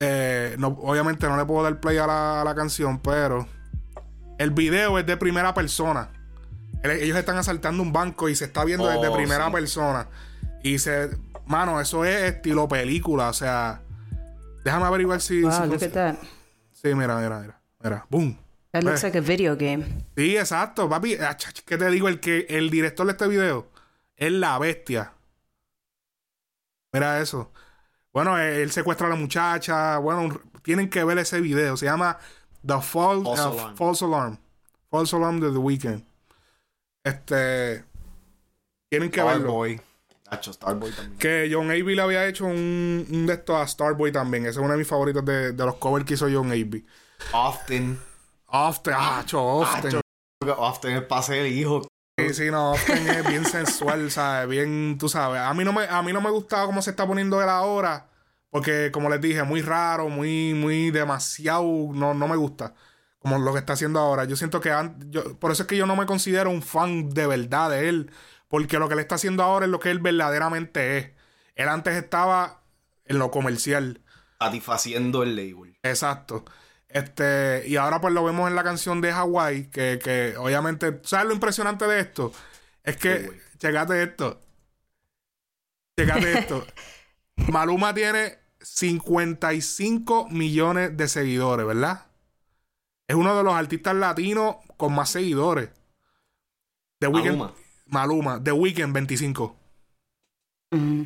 eh, 0.00 0.56
no, 0.58 0.68
obviamente 0.68 1.28
no 1.28 1.36
le 1.36 1.44
puedo 1.44 1.62
dar 1.62 1.78
play 1.80 1.96
a 1.98 2.06
la, 2.06 2.40
a 2.42 2.44
la 2.44 2.54
canción, 2.54 2.98
pero. 3.00 3.46
El 4.38 4.50
video 4.50 4.98
es 4.98 5.06
de 5.06 5.16
primera 5.16 5.54
persona. 5.54 6.08
El- 6.82 6.90
Ellos 7.02 7.16
están 7.16 7.36
asaltando 7.36 7.82
un 7.82 7.92
banco 7.92 8.28
y 8.28 8.34
se 8.34 8.46
está 8.46 8.64
viendo 8.64 8.88
desde 8.88 9.06
Oh, 9.08 9.14
primera 9.16 9.46
sí. 9.46 9.52
persona. 9.52 10.08
Y 10.64 10.78
se. 10.80 11.10
Mano, 11.46 11.80
eso 11.80 12.04
es 12.04 12.22
estilo 12.34 12.66
película. 12.66 13.28
O 13.28 13.32
sea. 13.32 13.80
Déjame 14.64 14.86
averiguar 14.86 15.20
si. 15.20 15.42
Wow, 15.42 15.52
si 15.52 15.66
look 15.68 15.84
at 15.84 15.90
that. 15.90 16.14
Sí, 16.72 16.92
mira, 16.96 17.16
mira, 17.18 17.38
mira. 17.40 17.61
Mira, 17.82 18.06
boom. 18.08 18.38
That 18.72 18.84
looks 18.84 19.02
like 19.02 19.18
a 19.18 19.20
video 19.20 19.54
game. 19.56 19.84
Sí, 20.16 20.36
exacto, 20.36 20.88
papi. 20.88 21.16
Ah, 21.16 21.36
¿Qué 21.66 21.76
te 21.76 21.90
digo? 21.90 22.08
El 22.08 22.20
que 22.20 22.46
el 22.48 22.70
director 22.70 23.04
de 23.06 23.12
este 23.12 23.28
video 23.28 23.68
es 24.16 24.32
la 24.32 24.58
bestia. 24.58 25.12
Mira 26.92 27.20
eso. 27.20 27.52
Bueno, 28.12 28.38
eh, 28.38 28.62
él 28.62 28.70
secuestra 28.70 29.06
a 29.06 29.10
la 29.10 29.16
muchacha. 29.16 29.98
Bueno, 29.98 30.40
tienen 30.62 30.88
que 30.88 31.04
ver 31.04 31.18
ese 31.18 31.40
video. 31.40 31.76
Se 31.76 31.86
llama 31.86 32.18
The 32.66 32.74
Fall- 32.80 33.24
False 33.24 33.42
uh, 33.42 33.52
Alarm. 33.52 33.76
False 33.76 34.04
Alarm. 34.04 34.38
False 34.90 35.16
Alarm 35.16 35.40
de 35.40 35.50
The 35.50 35.58
Weeknd. 35.58 36.04
Este. 37.04 37.84
Tienen 38.90 39.10
que 39.10 39.22
verlo. 39.22 39.40
Starboy. 39.40 39.80
Hacho, 40.30 40.52
Starboy 40.52 40.92
también. 40.92 41.18
Que 41.18 41.50
John 41.52 41.66
Avey 41.66 41.94
le 41.94 42.00
había 42.02 42.26
hecho 42.26 42.46
un, 42.46 43.06
un 43.10 43.26
de 43.26 43.34
estos 43.34 43.56
a 43.56 43.66
Starboy 43.66 44.12
también. 44.12 44.44
Ese 44.44 44.52
es 44.52 44.56
uno 44.58 44.72
de 44.72 44.78
mis 44.78 44.88
favoritos 44.88 45.24
de, 45.24 45.52
de 45.52 45.64
los 45.66 45.76
covers 45.76 46.06
que 46.06 46.14
hizo 46.14 46.26
John 46.32 46.48
Avey. 46.48 46.84
Often. 47.32 48.00
Often, 48.46 48.94
ah, 48.96 49.22
cho, 49.24 49.42
often. 49.42 49.86
Hacho, 49.86 50.00
Often 50.58 50.96
es 50.96 51.02
para 51.02 51.22
ser 51.22 51.46
hijo. 51.46 51.86
Sí, 52.18 52.34
sí, 52.34 52.50
no, 52.50 52.72
Often 52.72 53.08
es 53.08 53.26
bien 53.28 53.44
sensual, 53.44 54.10
¿sabes? 54.10 54.48
Bien, 54.48 54.98
tú 54.98 55.08
sabes. 55.08 55.40
A 55.40 55.54
mí 55.54 55.64
no 55.64 55.72
me, 55.72 55.84
a 55.84 56.02
mí 56.02 56.12
no 56.12 56.20
me 56.20 56.30
gustaba 56.30 56.66
cómo 56.66 56.82
se 56.82 56.90
está 56.90 57.06
poniendo 57.06 57.40
él 57.42 57.48
ahora. 57.48 58.08
Porque, 58.50 58.90
como 58.92 59.08
les 59.08 59.20
dije, 59.20 59.42
muy 59.44 59.62
raro, 59.62 60.08
muy, 60.10 60.52
muy 60.52 60.90
demasiado. 60.90 61.64
No, 61.94 62.12
no 62.12 62.28
me 62.28 62.36
gusta. 62.36 62.74
Como 63.18 63.38
lo 63.38 63.52
que 63.52 63.60
está 63.60 63.72
haciendo 63.72 63.98
ahora. 64.00 64.24
Yo 64.24 64.36
siento 64.36 64.60
que 64.60 64.70
yo, 65.08 65.38
por 65.38 65.52
eso 65.52 65.62
es 65.62 65.68
que 65.68 65.76
yo 65.76 65.86
no 65.86 65.96
me 65.96 66.04
considero 66.04 66.50
un 66.50 66.60
fan 66.60 67.08
de 67.08 67.26
verdad 67.26 67.70
de 67.70 67.88
él. 67.88 68.10
Porque 68.48 68.78
lo 68.78 68.88
que 68.88 68.94
él 68.94 69.00
está 69.00 69.14
haciendo 69.14 69.42
ahora 69.42 69.64
es 69.64 69.70
lo 69.70 69.80
que 69.80 69.90
él 69.90 70.00
verdaderamente 70.00 70.98
es. 70.98 71.10
Él 71.54 71.68
antes 71.68 71.94
estaba 71.94 72.60
en 73.06 73.18
lo 73.18 73.30
comercial. 73.30 74.02
Satisfaciendo 74.38 75.22
el 75.22 75.36
label. 75.36 75.78
Exacto. 75.82 76.44
Este, 76.92 77.64
y 77.66 77.76
ahora 77.76 78.00
pues 78.00 78.12
lo 78.14 78.24
vemos 78.24 78.48
en 78.48 78.54
la 78.56 78.62
canción 78.64 79.00
de 79.00 79.10
Hawaii, 79.12 79.70
que, 79.70 79.98
que 80.02 80.36
obviamente, 80.36 81.00
¿sabes 81.04 81.26
lo 81.28 81.34
impresionante 81.34 81.86
de 81.86 82.00
esto? 82.00 82.32
Es 82.84 82.96
que, 82.96 83.18
Sí, 83.18 83.26
güey. 83.26 83.40
checate 83.58 84.02
esto. 84.02 84.40
Checate 85.98 86.32
esto. 86.38 86.66
Maluma 87.50 87.94
tiene 87.94 88.38
55 88.60 90.28
millones 90.30 90.96
de 90.96 91.08
seguidores, 91.08 91.66
¿verdad? 91.66 92.06
Es 93.08 93.16
uno 93.16 93.36
de 93.36 93.42
los 93.42 93.54
artistas 93.54 93.94
latinos 93.94 94.56
con 94.76 94.94
más 94.94 95.10
seguidores. 95.10 95.70
The 97.00 97.08
Weeknd, 97.08 97.36
Maluma. 97.36 97.54
Maluma. 97.86 98.44
The 98.44 98.52
Weeknd, 98.52 98.92
25. 98.92 99.56
Mm. 100.72 101.02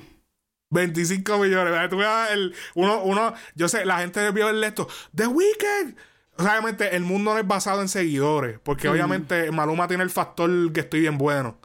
25 0.71 1.39
millones. 1.39 1.73
¿verdad? 1.73 1.89
Tú 1.91 1.97
veas 1.99 2.31
el, 2.33 2.55
uno, 2.75 3.03
uno, 3.03 3.35
yo 3.55 3.69
sé, 3.69 3.85
la 3.85 3.99
gente 4.01 4.31
vio 4.33 4.49
el 4.49 4.63
esto. 4.65 4.89
The 5.15 5.27
Weeknd. 5.27 5.97
Obviamente, 6.39 6.95
el 6.95 7.03
mundo 7.03 7.33
no 7.33 7.39
es 7.39 7.47
basado 7.47 7.81
en 7.81 7.89
seguidores. 7.89 8.59
Porque 8.63 8.89
obviamente 8.89 9.51
Maluma 9.53 9.89
tiene 9.89 10.03
el 10.05 10.11
factor 10.11 10.73
que 10.73 10.81
estoy 10.81 11.01
bien 11.01 11.17
bueno. 11.19 11.59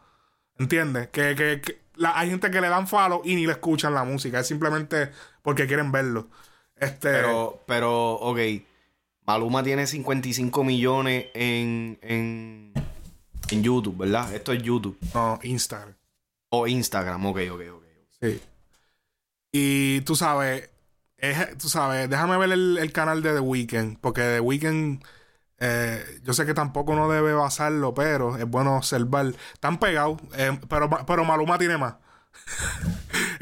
¿Entiendes? 0.58 1.10
Que, 1.10 1.36
que, 1.36 1.60
que 1.62 1.81
la- 1.96 2.17
hay 2.17 2.29
gente 2.29 2.50
que 2.51 2.62
le 2.62 2.70
dan 2.70 2.88
follow 2.88 3.22
y 3.25 3.36
ni 3.36 3.46
le 3.46 3.51
escuchan 3.53 3.93
la 3.93 4.03
música. 4.05 4.39
Es 4.39 4.48
simplemente 4.48 5.12
porque 5.41 5.67
quieren 5.67 5.91
verlo. 5.91 6.29
Este. 6.77 7.12
Pero, 7.12 7.63
pero, 7.67 8.13
ok. 8.13 8.39
Maluma 9.25 9.62
tiene 9.63 9.86
55 9.88 10.63
millones 10.63 11.27
en, 11.34 12.00
en, 12.01 12.74
en 13.50 13.63
YouTube, 13.63 13.98
¿verdad? 13.98 14.34
Esto 14.34 14.51
es 14.53 14.63
YouTube. 14.63 14.98
No, 15.13 15.38
Instagram. 15.43 15.96
O 16.50 16.65
Instagram, 16.67 17.25
ok, 17.25 17.39
ok, 17.51 17.62
ok. 17.74 17.84
Sí. 18.22 18.41
Y 19.51 20.01
tú 20.01 20.15
sabes, 20.15 20.70
es- 21.17 21.58
tú 21.58 21.70
sabes, 21.70 22.10
déjame 22.10 22.38
ver 22.38 22.51
el, 22.51 22.77
el 22.77 22.91
canal 22.93 23.22
de 23.22 23.34
The 23.34 23.39
Weeknd, 23.39 23.98
porque 24.00 24.22
The 24.22 24.39
Weeknd, 24.39 25.03
eh, 25.60 26.03
yo 26.24 26.34
sé 26.34 26.46
que 26.46 26.53
tampoco 26.53 26.96
no 26.96 27.10
debe 27.12 27.34
basarlo, 27.34 27.93
pero 27.93 28.38
es 28.38 28.46
bueno 28.46 28.77
observar. 28.77 29.34
Están 29.53 29.79
pegados, 29.79 30.20
eh, 30.38 30.58
pero, 30.70 30.89
pero 31.05 31.25
Maluma 31.25 31.58
tiene 31.58 31.77
más. 31.77 31.96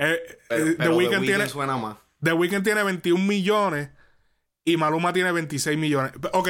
Eh, 0.02 0.18
Pero, 0.48 0.66
pero 0.78 0.92
The 0.92 0.96
Weeknd 0.98 1.22
tiene, 1.26 1.50
suena 1.50 1.76
más. 1.76 1.98
The 2.22 2.32
Weeknd 2.32 2.64
tiene 2.64 2.84
21 2.84 3.22
millones 3.26 3.90
y 4.64 4.78
Maluma 4.78 5.12
tiene 5.12 5.32
26 5.34 5.78
millones. 5.78 6.14
Ok. 6.32 6.48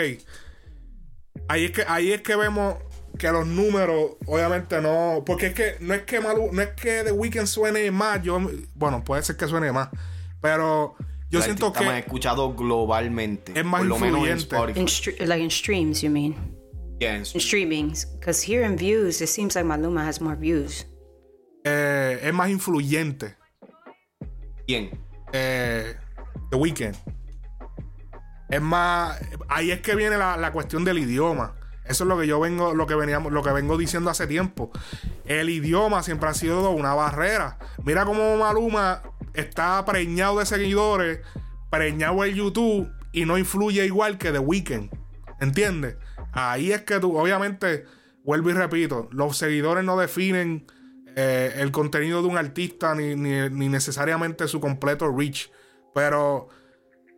Ahí 1.48 1.66
es 1.66 1.72
que, 1.72 1.84
ahí 1.88 2.12
es 2.12 2.22
que 2.22 2.36
vemos 2.36 2.76
que 3.20 3.32
los 3.32 3.46
números, 3.46 4.14
obviamente 4.26 4.82
no. 4.82 5.22
Porque 5.24 5.48
es 5.48 5.54
que 5.54 5.76
no 5.82 5.94
es 5.94 6.02
que 6.04 6.20
Malu, 6.20 6.50
no 6.52 6.62
es 6.64 6.70
que 6.70 7.04
The 7.04 7.12
Weeknd 7.12 7.46
suene 7.46 7.92
más. 7.92 8.24
Yo, 8.24 8.40
bueno, 8.74 9.04
puede 9.04 9.22
ser 9.22 9.38
que 9.38 9.48
suene 9.48 9.72
más. 9.72 9.90
Pero 10.42 10.96
yo 11.30 11.42
siento 11.44 11.68
artista 11.68 11.86
más 11.86 11.94
que 11.94 12.00
escuchado 12.08 12.54
globalmente. 12.56 13.52
es 13.56 13.64
más 13.64 13.82
por 13.82 13.88
lo 13.88 14.00
menos 14.00 14.28
en. 14.28 14.78
In 14.78 14.88
stre- 14.88 15.24
like 15.28 15.44
in 15.44 15.52
streams, 15.52 16.02
you 16.02 16.10
mean? 16.10 16.34
Yeah, 17.00 17.16
en 17.18 17.22
In 17.34 17.40
streamings. 17.42 18.06
Because 18.20 18.42
here 18.44 18.66
in 18.66 18.76
views, 18.76 19.22
it 19.22 19.28
seems 19.30 19.54
like 19.56 19.66
Maluma 19.68 20.08
has 20.08 20.20
more 20.20 20.36
views. 20.36 20.88
eh, 21.66 22.20
es 22.24 22.34
más 22.34 22.50
influyente 22.50 23.36
¿Quién? 24.66 24.90
eh, 25.34 25.94
The 26.52 26.58
Weeknd. 26.58 26.96
Es 28.50 28.62
más, 28.62 29.20
ahí 29.48 29.70
es 29.72 29.82
que 29.82 29.94
viene 29.96 30.18
la, 30.18 30.36
la 30.38 30.52
cuestión 30.52 30.84
del 30.84 30.98
idioma. 31.00 31.56
Eso 31.90 32.04
es 32.04 32.08
lo 32.08 32.18
que 32.20 32.28
yo 32.28 32.40
vengo, 32.40 32.74
lo 32.74 32.86
que 32.88 32.96
veníamos, 32.96 33.34
lo 33.34 33.44
que 33.44 33.52
vengo 33.52 33.78
diciendo 33.78 34.10
hace 34.10 34.28
tiempo. 34.28 34.72
El 35.26 35.50
idioma 35.50 36.04
siempre 36.04 36.30
ha 36.30 36.34
sido 36.34 36.70
una 36.70 36.94
barrera. 36.94 37.58
Mira 37.84 38.06
cómo 38.06 38.38
Maluma 38.38 39.02
está 39.34 39.84
preñado 39.86 40.40
de 40.40 40.46
seguidores, 40.46 41.20
preñado 41.70 42.24
en 42.24 42.36
YouTube 42.36 42.90
y 43.12 43.26
no 43.26 43.38
influye 43.38 43.86
igual 43.86 44.18
que 44.18 44.32
The 44.32 44.40
Weeknd. 44.40 44.90
¿Entiendes? 45.42 45.98
Ahí 46.32 46.72
es 46.72 46.82
que 46.84 47.00
tú, 47.00 47.18
obviamente, 47.18 47.86
vuelvo 48.24 48.52
y 48.52 48.54
repito, 48.54 49.10
los 49.12 49.36
seguidores 49.38 49.84
no 49.84 49.98
definen 49.98 50.68
eh, 51.16 51.54
el 51.56 51.72
contenido 51.72 52.22
de 52.22 52.28
un 52.28 52.38
artista 52.38 52.94
ni, 52.94 53.16
ni- 53.16 53.50
ni 53.50 53.68
necesariamente 53.68 54.48
su 54.48 54.60
completo 54.60 55.12
reach. 55.16 55.50
Pero 55.96 56.50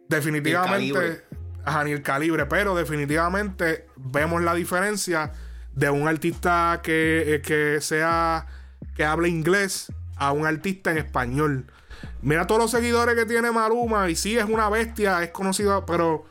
definitivamente. 0.07 1.23
Ajá, 1.65 1.83
ni 1.83 1.91
el 1.91 2.01
calibre, 2.01 2.45
pero 2.45 2.75
definitivamente 2.75 3.87
vemos 3.95 4.41
la 4.41 4.53
diferencia 4.53 5.31
de 5.73 5.89
un 5.89 6.07
artista 6.07 6.81
que, 6.83 7.35
eh, 7.35 7.41
que 7.41 7.79
sea 7.81 8.45
que 8.95 9.05
hable 9.05 9.29
inglés 9.29 9.91
a 10.17 10.31
un 10.31 10.45
artista 10.45 10.91
en 10.91 10.97
español. 10.97 11.65
Mira 12.21 12.45
todos 12.47 12.61
los 12.61 12.71
seguidores 12.71 13.15
que 13.15 13.25
tiene 13.25 13.51
Maluma 13.51 14.09
y 14.09 14.15
sí 14.15 14.37
es 14.37 14.45
una 14.45 14.69
bestia, 14.69 15.23
es 15.23 15.29
conocido, 15.31 15.85
pero 15.85 16.25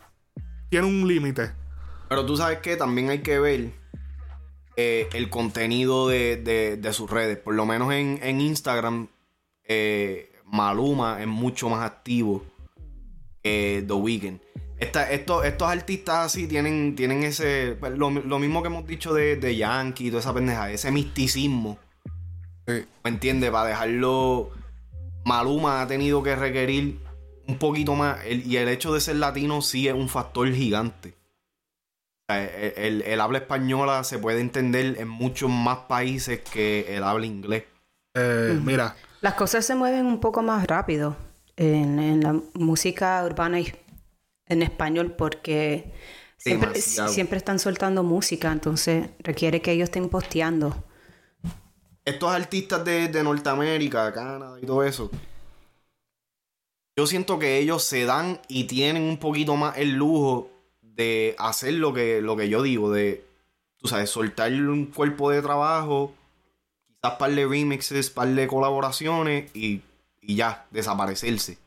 tiene 0.68 0.86
un 0.86 1.06
límite. 1.08 1.52
Pero 2.08 2.26
tú 2.26 2.36
sabes 2.36 2.58
que 2.58 2.76
también 2.76 3.08
hay 3.10 3.20
que 3.20 3.38
ver 3.38 3.70
eh, 4.76 5.08
el 5.12 5.30
contenido 5.30 6.08
de, 6.08 6.36
de- 6.36 6.76
de 6.76 6.92
sus 6.92 7.10
redes. 7.10 7.38
Por 7.38 7.54
lo 7.54 7.66
menos 7.66 7.92
en, 7.92 8.18
en 8.22 8.40
Instagram, 8.40 9.08
eh, 9.64 10.32
Maluma 10.44 11.20
es 11.20 11.26
mucho 11.26 11.68
más 11.68 11.84
activo 11.84 12.44
que 13.42 13.84
The 13.86 13.92
Weeknd. 13.94 14.40
Esta- 14.80 15.10
estos, 15.10 15.44
estos 15.44 15.68
artistas 15.68 16.26
así 16.26 16.46
tienen, 16.46 16.94
tienen 16.96 17.22
ese. 17.22 17.76
pues, 17.78 17.92
Lo, 17.92 18.10
lo 18.10 18.38
mismo 18.38 18.62
que 18.62 18.68
hemos 18.68 18.86
dicho 18.86 19.12
de, 19.14 19.36
de 19.36 19.56
Yankee 19.56 20.06
y 20.06 20.10
toda 20.10 20.20
esa 20.20 20.32
pendeja, 20.34 20.70
ese 20.70 20.90
misticismo. 20.90 21.78
Sí. 22.66 22.84
¿Me 23.04 23.10
entiendes? 23.10 23.50
Para 23.50 23.68
dejarlo. 23.68 24.50
Maluma 25.24 25.82
ha 25.82 25.86
tenido 25.86 26.22
que 26.22 26.34
requerir 26.34 26.98
un 27.46 27.58
poquito 27.58 27.94
más. 27.94 28.24
el- 28.24 28.46
y 28.46 28.56
el 28.56 28.68
hecho 28.68 28.92
de 28.94 29.00
ser 29.00 29.16
latino 29.16 29.60
sí 29.60 29.86
es 29.86 29.94
un 29.94 30.08
factor 30.08 30.50
gigante. 30.52 31.14
O 32.28 32.32
sea, 32.32 32.44
El, 32.44 32.72
el- 32.76 33.02
el 33.02 33.20
habla 33.20 33.38
española 33.38 34.02
se 34.04 34.18
puede 34.18 34.40
entender 34.40 34.96
en 34.98 35.08
muchos 35.08 35.50
más 35.50 35.78
países 35.88 36.40
que 36.40 36.96
el 36.96 37.02
habla 37.04 37.26
inglés. 37.26 37.64
Eh, 38.14 38.58
Mira, 38.64 38.96
Las 39.20 39.34
cosas 39.34 39.66
se 39.66 39.74
mueven 39.74 40.06
un 40.06 40.20
poco 40.20 40.42
más 40.42 40.66
rápido 40.66 41.16
en, 41.56 41.98
en 41.98 42.20
la 42.22 42.40
música 42.54 43.22
urbana 43.26 43.60
y 43.60 43.72
en 44.50 44.62
español 44.62 45.12
porque 45.12 45.92
siempre, 46.36 47.38
están 47.38 47.58
soltando 47.58 48.02
música, 48.02 48.52
entonces 48.52 49.08
requiere 49.20 49.62
que 49.62 49.72
ellos 49.72 49.84
estén 49.84 50.08
posteando. 50.08 50.84
Estos 52.04 52.30
artistas 52.30 52.84
de, 52.84 53.08
de 53.08 53.22
Norteamérica, 53.22 54.12
Canadá 54.12 54.58
y 54.60 54.66
todo 54.66 54.84
eso. 54.84 55.10
Yo 56.96 57.06
siento 57.06 57.38
que 57.38 57.58
ellos 57.58 57.84
se 57.84 58.04
dan 58.04 58.40
y 58.48 58.64
tienen 58.64 59.04
un 59.04 59.18
poquito 59.18 59.56
más 59.56 59.78
el 59.78 59.92
lujo 59.92 60.50
de 60.82 61.36
hacer 61.38 61.74
lo 61.74 61.94
que, 61.94 62.20
lo 62.20 62.36
que 62.36 62.48
yo 62.48 62.62
digo, 62.62 62.90
de, 62.90 63.24
tú 63.78 63.86
sabes, 63.86 64.10
soltar 64.10 64.52
un 64.52 64.86
cuerpo 64.86 65.30
de 65.30 65.40
trabajo, 65.40 66.12
quizás 66.88 67.16
par 67.16 67.32
de 67.32 67.46
remixes, 67.46 68.10
par 68.10 68.28
de 68.28 68.48
colaboraciones 68.48 69.54
y, 69.54 69.82
y 70.20 70.34
ya, 70.34 70.66
desaparecerse. 70.72 71.58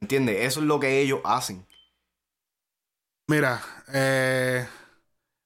¿Entiendes? 0.00 0.44
Eso 0.46 0.60
es 0.60 0.66
lo 0.66 0.78
que 0.78 1.00
ellos 1.00 1.20
hacen. 1.24 1.64
Mira, 3.30 3.62
eh, 3.92 4.66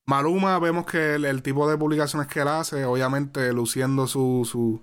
Maluma, 0.07 0.59
vemos 0.59 0.87
que 0.87 1.17
el, 1.17 1.27
el 1.27 1.43
tipo 1.43 1.69
de 1.69 1.77
publicaciones 1.77 2.29
que 2.29 2.41
él 2.41 2.49
hace, 2.49 2.87
obviamente 2.87 3.53
luciendo 3.53 4.07
su, 4.07 4.49
su, 4.51 4.81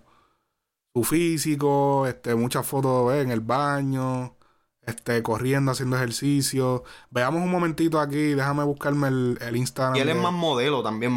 su 0.94 1.04
físico, 1.04 2.06
este, 2.06 2.36
muchas 2.36 2.64
fotos 2.68 3.12
en 3.16 3.32
el 3.32 3.40
baño, 3.40 4.36
este, 4.84 5.24
corriendo, 5.24 5.72
haciendo 5.72 5.96
ejercicio. 5.96 6.84
Veamos 7.10 7.42
un 7.42 7.50
momentito 7.50 8.00
aquí, 8.00 8.36
déjame 8.36 8.64
buscarme 8.66 9.08
el, 9.08 9.38
el 9.42 9.56
Instagram. 9.58 9.96
Y 9.96 10.02
él 10.02 10.10
es 10.10 10.16
de- 10.16 10.22
más 10.22 10.34
modelo 10.34 10.84
también. 10.84 11.12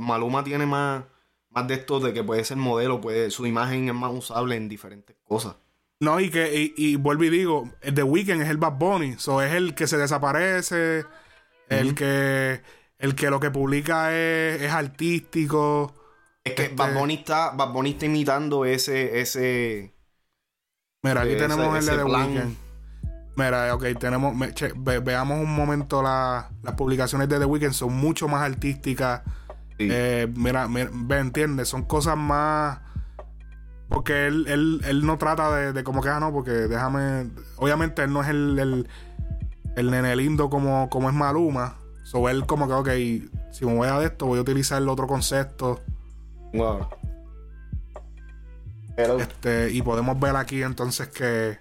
Maluma 0.00 0.44
tiene 0.44 0.66
más, 0.66 1.02
más 1.50 1.66
de 1.66 1.74
esto 1.74 1.98
de 1.98 2.12
que 2.12 2.22
puede 2.22 2.44
ser 2.44 2.58
modelo, 2.58 3.00
puede, 3.00 3.32
su 3.32 3.44
imagen 3.44 3.88
es 3.88 3.94
más 3.94 4.12
usable 4.12 4.54
en 4.54 4.68
diferentes 4.68 5.16
cosas. 5.24 5.56
No, 5.98 6.20
y 6.20 6.30
que, 6.30 6.54
y, 6.54 6.74
y 6.76 6.94
vuelvo 6.96 7.24
y 7.24 7.30
digo, 7.30 7.70
el 7.80 7.94
The 7.94 8.04
Weeknd 8.04 8.42
es 8.42 8.48
el 8.50 8.58
Bad 8.58 8.74
Bunny, 8.78 9.14
so 9.18 9.42
es 9.42 9.52
el 9.52 9.74
que 9.74 9.88
se 9.88 9.96
desaparece, 9.96 11.04
el 11.68 11.94
que, 11.94 12.62
el 12.98 13.14
que 13.14 13.30
lo 13.30 13.40
que 13.40 13.50
publica 13.50 14.12
es, 14.12 14.62
es 14.62 14.72
artístico. 14.72 15.94
Es 16.44 16.54
que 16.54 16.62
Este- 16.64 16.74
Bad 16.76 16.94
Bunny 16.94 17.14
está, 17.14 17.50
Bad 17.50 17.72
Bunny 17.72 17.90
está 17.92 18.06
imitando 18.06 18.64
ese, 18.64 19.20
ese, 19.20 19.94
Mira, 21.02 21.20
aquí 21.22 21.30
Ese- 21.32 21.40
tenemos 21.48 21.76
el 21.78 21.84
de 21.86 21.96
The. 21.96 22.04
Weeknd. 22.04 22.56
Mira, 23.36 23.74
ok, 23.74 23.84
tenemos. 23.98 24.34
me- 24.34 24.54
che, 24.54 24.72
ve- 24.76 25.00
veamos 25.00 25.38
un 25.38 25.54
momento 25.54 26.02
la- 26.02 26.50
las 26.62 26.74
publicaciones 26.74 27.28
de 27.28 27.38
The 27.38 27.44
Weeknd, 27.44 27.72
son 27.72 27.94
mucho 27.94 28.28
más 28.28 28.42
artísticas. 28.42 29.22
sí. 29.78 29.88
Eh, 29.90 30.28
mira, 30.36 30.68
mira, 30.68 30.88
ve, 30.92 31.18
entiendes, 31.18 31.68
son 31.68 31.82
cosas 31.84 32.16
más. 32.16 32.78
Porque 33.88 34.26
él, 34.26 34.46
él, 34.48 34.80
él 34.86 35.04
no 35.04 35.18
trata 35.18 35.54
de, 35.54 35.72
de 35.72 35.84
como 35.84 36.00
que, 36.00 36.08
ah, 36.08 36.20
no, 36.20 36.32
porque 36.32 36.50
déjame. 36.52 37.28
Obviamente 37.56 38.02
él 38.02 38.12
no 38.12 38.22
es 38.22 38.28
el, 38.28 38.58
el, 38.58 38.88
el 39.76 39.90
nene 39.90 40.14
lindo 40.16 40.48
como, 40.50 40.88
como 40.90 41.08
es 41.08 41.14
Maluma. 41.14 41.78
So 42.04 42.28
él, 42.28 42.46
como 42.46 42.66
que, 42.66 42.74
ok, 42.74 42.88
si 43.52 43.64
me 43.64 43.74
voy 43.74 43.88
a 43.88 43.98
de 43.98 44.06
esto, 44.06 44.26
voy 44.26 44.38
a 44.38 44.42
utilizar 44.42 44.80
el 44.80 44.88
otro 44.88 45.06
concepto. 45.06 45.80
Wow. 46.52 46.88
Pero, 48.96 49.18
Este, 49.18 49.70
y 49.72 49.82
podemos 49.82 50.18
ver 50.20 50.36
aquí 50.36 50.62
entonces 50.62 51.08
que 51.08 51.58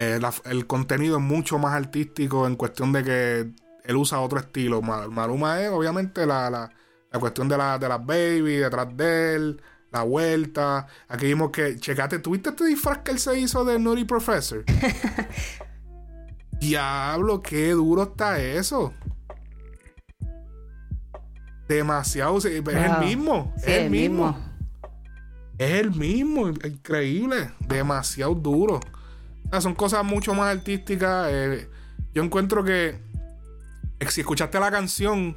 eh, 0.00 0.18
la- 0.20 0.32
el 0.44 0.66
contenido 0.66 1.16
es 1.16 1.22
mucho 1.22 1.58
más 1.58 1.74
artístico 1.74 2.46
en 2.46 2.56
cuestión 2.56 2.92
de 2.92 3.02
que 3.02 3.50
él 3.84 3.96
usa 3.96 4.20
otro 4.20 4.38
estilo. 4.38 4.82
Ma- 4.82 5.08
Maluma 5.08 5.60
es 5.62 5.70
obviamente 5.70 6.26
la, 6.26 6.50
la, 6.50 6.70
la 7.10 7.18
cuestión 7.18 7.48
de, 7.48 7.56
la, 7.56 7.78
de 7.78 7.88
las 7.88 8.04
baby, 8.04 8.56
detrás 8.56 8.94
de 8.96 9.34
él, 9.34 9.62
la 9.90 10.02
vuelta. 10.02 10.86
Aquí 11.08 11.26
vimos 11.26 11.50
que, 11.50 11.76
checate, 11.76 12.18
¿tuviste 12.18 12.50
este 12.50 12.64
disfraz 12.66 12.98
que 12.98 13.12
él 13.12 13.18
se 13.18 13.38
hizo 13.40 13.64
de 13.64 13.78
Nutty 13.78 14.04
Professor? 14.04 14.64
Diablo, 16.60 17.40
qué 17.42 17.70
duro 17.72 18.02
está 18.04 18.40
eso. 18.40 18.92
Demasiado, 21.68 22.38
es 22.38 22.44
Wow. 22.64 22.74
el 22.74 22.98
mismo, 23.06 23.52
Sí, 23.58 23.64
es 23.70 23.78
el 23.78 23.90
mismo. 23.90 24.38
Es 25.58 25.70
el 25.72 25.90
mismo, 25.90 26.48
increíble, 26.48 27.50
demasiado 27.66 28.34
duro. 28.34 28.76
O 28.76 29.50
sea, 29.50 29.60
son 29.60 29.74
cosas 29.74 30.04
mucho 30.04 30.32
más 30.34 30.54
artísticas. 30.56 31.26
eh, 31.30 31.68
yo 32.14 32.22
encuentro 32.22 32.64
que 32.64 33.00
eh, 34.00 34.06
si 34.10 34.20
escuchaste 34.22 34.58
la 34.60 34.70
canción 34.70 35.36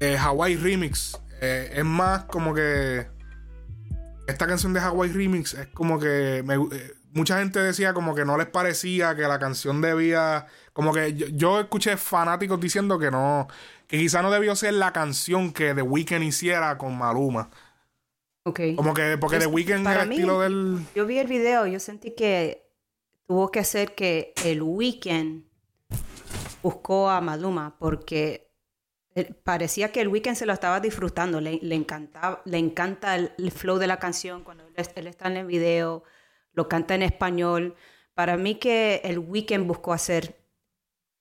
eh, 0.00 0.16
Hawaii 0.18 0.56
Remix, 0.56 1.18
eh, 1.40 1.72
es 1.76 1.84
más 1.84 2.24
como 2.24 2.52
que 2.54 3.06
esta 4.26 4.46
canción 4.46 4.72
de 4.72 4.80
Hawaii 4.80 5.12
Remix 5.12 5.54
es 5.54 5.68
como 5.68 5.98
que 6.00 6.42
me, 6.44 6.56
mucha 7.16 7.38
gente 7.38 7.58
decía 7.58 7.92
como 7.94 8.14
que 8.14 8.24
no 8.24 8.36
les 8.36 8.46
parecía 8.46 9.14
que 9.16 9.22
la 9.22 9.38
canción 9.38 9.80
debía 9.80 10.46
como 10.72 10.92
que 10.92 11.14
yo, 11.14 11.26
yo 11.28 11.60
escuché 11.60 11.96
fanáticos 11.96 12.60
diciendo 12.60 12.98
que 12.98 13.10
no 13.10 13.48
que 13.88 13.98
quizá 13.98 14.20
no 14.22 14.30
debió 14.30 14.54
ser 14.56 14.74
la 14.74 14.92
canción 14.92 15.52
que 15.52 15.74
The 15.74 15.82
Weeknd 15.82 16.22
hiciera 16.24 16.76
con 16.76 16.96
Maluma. 16.98 17.50
Ok. 18.44 18.60
Como 18.76 18.94
que 18.94 19.16
porque 19.18 19.38
The 19.38 19.46
Weeknd 19.46 19.84
para 19.84 20.02
el 20.02 20.12
estilo 20.12 20.40
del 20.40 20.78
Yo 20.94 21.06
vi 21.06 21.18
el 21.18 21.26
video, 21.26 21.66
yo 21.66 21.80
sentí 21.80 22.12
que 22.12 22.68
tuvo 23.26 23.50
que 23.50 23.64
ser 23.64 23.94
que 23.94 24.32
el 24.44 24.62
weekend 24.62 25.44
buscó 26.62 27.10
a 27.10 27.20
Maluma 27.20 27.76
porque 27.78 28.50
él- 29.14 29.34
parecía 29.44 29.92
que 29.92 30.00
el 30.00 30.08
weekend 30.08 30.36
se 30.36 30.46
lo 30.46 30.52
estaba 30.52 30.80
disfrutando, 30.80 31.40
le, 31.40 31.58
le 31.62 31.74
encantaba, 31.74 32.42
le 32.44 32.58
encanta 32.58 33.14
el, 33.16 33.32
el 33.38 33.50
flow 33.50 33.78
de 33.78 33.86
la 33.86 33.98
canción 33.98 34.44
cuando 34.44 34.64
él 34.66 35.06
está 35.06 35.28
en 35.28 35.36
el 35.38 35.46
video, 35.46 36.02
lo 36.56 36.68
canta 36.68 36.94
en 36.96 37.02
español. 37.02 37.76
Para 38.14 38.36
mí 38.36 38.56
que 38.58 39.02
el 39.04 39.18
weekend 39.20 39.66
buscó 39.68 39.92
hacer 39.92 40.36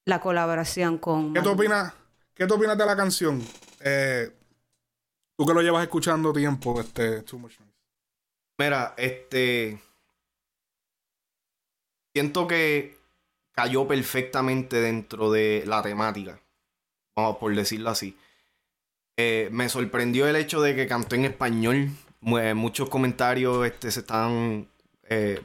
la 0.06 0.20
colaboración 0.22 0.98
con 0.98 1.34
¿Qué 1.34 1.42
tú 1.42 1.52
opinas? 1.52 1.94
¿Qué 2.34 2.48
tú 2.48 2.56
opinas 2.56 2.78
de 2.78 2.86
la 2.86 2.96
canción? 2.96 3.42
Eh, 3.82 4.32
tú 5.38 5.46
que 5.46 5.54
lo 5.54 5.62
llevas 5.62 5.84
escuchando 5.84 6.34
tiempo, 6.34 6.80
este 6.80 7.22
Too 7.22 7.38
Much 7.38 7.60
Noise. 7.60 7.76
Mira, 8.58 8.94
este. 8.98 9.80
Siento 12.14 12.48
que 12.48 12.98
cayó 13.52 13.88
perfectamente 13.88 14.80
dentro 14.80 15.32
de 15.32 15.64
la 15.66 15.82
temática. 15.82 16.40
Vamos 17.16 17.38
por 17.38 17.54
decirlo 17.54 17.90
así. 17.90 18.18
Eh, 19.18 19.50
me 19.52 19.68
sorprendió 19.70 20.28
el 20.28 20.36
hecho 20.38 20.62
de 20.62 20.76
que 20.76 20.88
cantó 20.88 21.16
en 21.16 21.26
español. 21.26 21.90
Mu- 22.22 22.56
muchos 22.56 22.90
comentarios 22.90 23.66
este, 23.66 23.92
se 23.92 24.00
estaban. 24.02 24.70
Eh, 25.10 25.40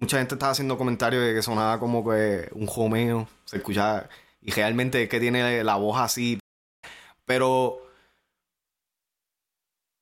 mucha 0.00 0.18
gente 0.18 0.34
estaba 0.34 0.52
haciendo 0.52 0.76
comentarios 0.78 1.22
de 1.24 1.34
que 1.34 1.42
sonaba 1.42 1.78
como 1.80 2.04
que 2.08 2.48
un 2.52 2.66
jomeo. 2.66 3.28
Se 3.44 3.56
escuchaba. 3.58 4.08
Y 4.40 4.50
realmente 4.52 5.02
es 5.02 5.08
que 5.08 5.20
tiene 5.20 5.62
la 5.64 5.76
voz 5.76 5.98
así. 5.98 6.38
Pero 7.24 7.80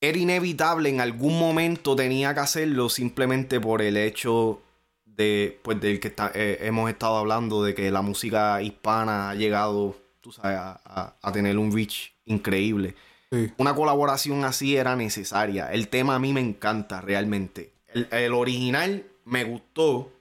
era 0.01 0.17
inevitable, 0.17 0.89
en 0.89 0.99
algún 0.99 1.39
momento 1.39 1.95
tenía 1.95 2.33
que 2.33 2.41
hacerlo 2.41 2.89
simplemente 2.89 3.61
por 3.61 3.81
el 3.81 3.95
hecho 3.95 4.61
de, 5.05 5.59
pues, 5.63 5.79
del 5.79 5.99
que 5.99 6.09
está- 6.09 6.31
eh, 6.33 6.57
hemos 6.61 6.89
estado 6.89 7.17
hablando, 7.17 7.63
de 7.63 7.73
que 7.73 7.89
la 7.91 8.01
música 8.01 8.61
hispana 8.61 9.29
ha 9.29 9.35
llegado, 9.35 9.95
tú 10.19 10.31
sabes, 10.31 10.57
a, 10.57 10.81
a- 10.83 11.15
a 11.21 11.31
tener 11.31 11.57
un 11.57 11.71
reach 11.73 12.11
increíble. 12.25 12.95
Sí. 13.31 13.51
Una 13.57 13.73
colaboración 13.75 14.43
así 14.43 14.75
era 14.75 14.95
necesaria. 14.95 15.71
El 15.71 15.87
tema 15.87 16.15
a 16.15 16.19
mí 16.19 16.33
me 16.33 16.41
encanta 16.41 16.99
realmente. 16.99 17.72
El, 17.93 18.07
el 18.11 18.33
original 18.33 19.05
me 19.25 19.43
gustó, 19.43 20.11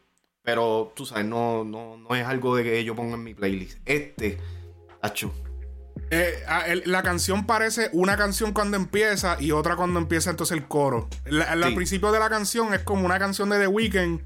pero 0.43 0.93
tú 0.95 1.07
sabes, 1.07 1.25
no, 1.25 1.65
no, 1.65 1.97
no 1.97 2.15
es 2.15 2.25
algo 2.27 2.57
de 2.57 2.65
que 2.65 2.85
yo 2.85 2.95
ponga 2.95 3.15
en 3.15 3.25
mi 3.25 3.35
playlist. 3.35 3.79
Este, 3.87 4.39
hacho, 5.01 5.33
Eh, 6.11 6.43
ah, 6.47 6.65
la 6.85 7.03
canción 7.03 7.47
parece 7.47 7.89
una 7.93 8.17
canción 8.17 8.53
cuando 8.53 8.77
empieza 8.77 9.37
y 9.41 9.53
otra 9.53 9.77
cuando 9.77 9.99
empieza 9.99 10.31
entonces 10.31 10.57
el 10.57 10.67
coro. 10.69 11.09
La- 11.25 11.55
la- 11.57 11.67
Al 11.69 11.75
principio 11.75 12.13
de 12.13 12.19
la 12.19 12.29
canción 12.29 12.75
es 12.75 12.81
como 12.81 13.05
una 13.07 13.19
canción 13.19 13.49
de 13.51 13.59
The 13.59 13.67
Weeknd. 13.67 14.21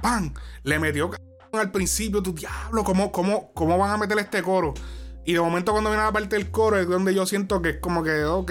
¡Pam! 0.00 0.32
Le 0.62 0.78
metió 0.78 1.10
c- 1.12 1.18
al 1.58 1.70
principio, 1.72 2.22
tu 2.22 2.32
diablo, 2.34 2.84
¿cómo, 2.84 3.12
cómo, 3.12 3.52
¿cómo 3.52 3.76
van 3.76 3.90
a 3.90 3.96
meter 3.98 4.18
este 4.18 4.42
coro? 4.42 4.72
Y 5.26 5.34
de 5.34 5.40
momento 5.40 5.72
cuando 5.72 5.90
viene 5.90 6.02
la 6.04 6.12
parte 6.12 6.36
del 6.36 6.50
coro 6.50 6.78
es 6.78 6.88
donde 6.88 7.14
yo 7.14 7.26
siento 7.26 7.60
que 7.60 7.68
es 7.70 7.76
como 7.78 8.02
que, 8.02 8.24
ok, 8.24 8.50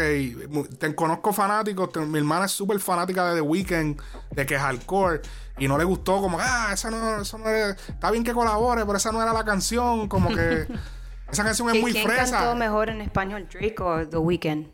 te 0.77 0.93
conozco 0.95 1.33
fanáticos, 1.33 1.91
te- 1.91 1.99
mi 2.01 2.19
hermana 2.19 2.45
es 2.45 2.51
súper 2.51 2.79
fanática 2.79 3.29
de 3.29 3.35
The 3.35 3.41
Weeknd, 3.41 3.99
de 4.31 4.45
que 4.45 4.55
es 4.55 4.61
hardcore, 4.61 5.21
y 5.57 5.67
no 5.67 5.77
le 5.77 5.83
gustó, 5.83 6.21
como, 6.21 6.37
ah, 6.39 6.69
esa 6.71 6.91
no, 6.91 7.21
eso 7.21 7.37
no 7.39 7.49
es- 7.49 7.75
está 7.89 8.11
bien 8.11 8.23
que 8.23 8.33
colabore, 8.33 8.85
pero 8.85 8.97
esa 8.97 9.11
no 9.11 9.21
era 9.21 9.33
la 9.33 9.43
canción, 9.43 10.07
como 10.07 10.29
que 10.29 10.67
esa 11.31 11.43
canción 11.43 11.69
es 11.69 11.75
¿Qui- 11.75 11.81
muy 11.81 11.91
¿Quién 11.91 12.07
fresa. 12.07 12.37
cantó 12.37 12.55
mejor 12.55 12.89
en 12.89 13.01
español, 13.01 13.47
Drake 13.51 13.75
o 13.81 14.07
The 14.07 14.17
Weeknd? 14.17 14.67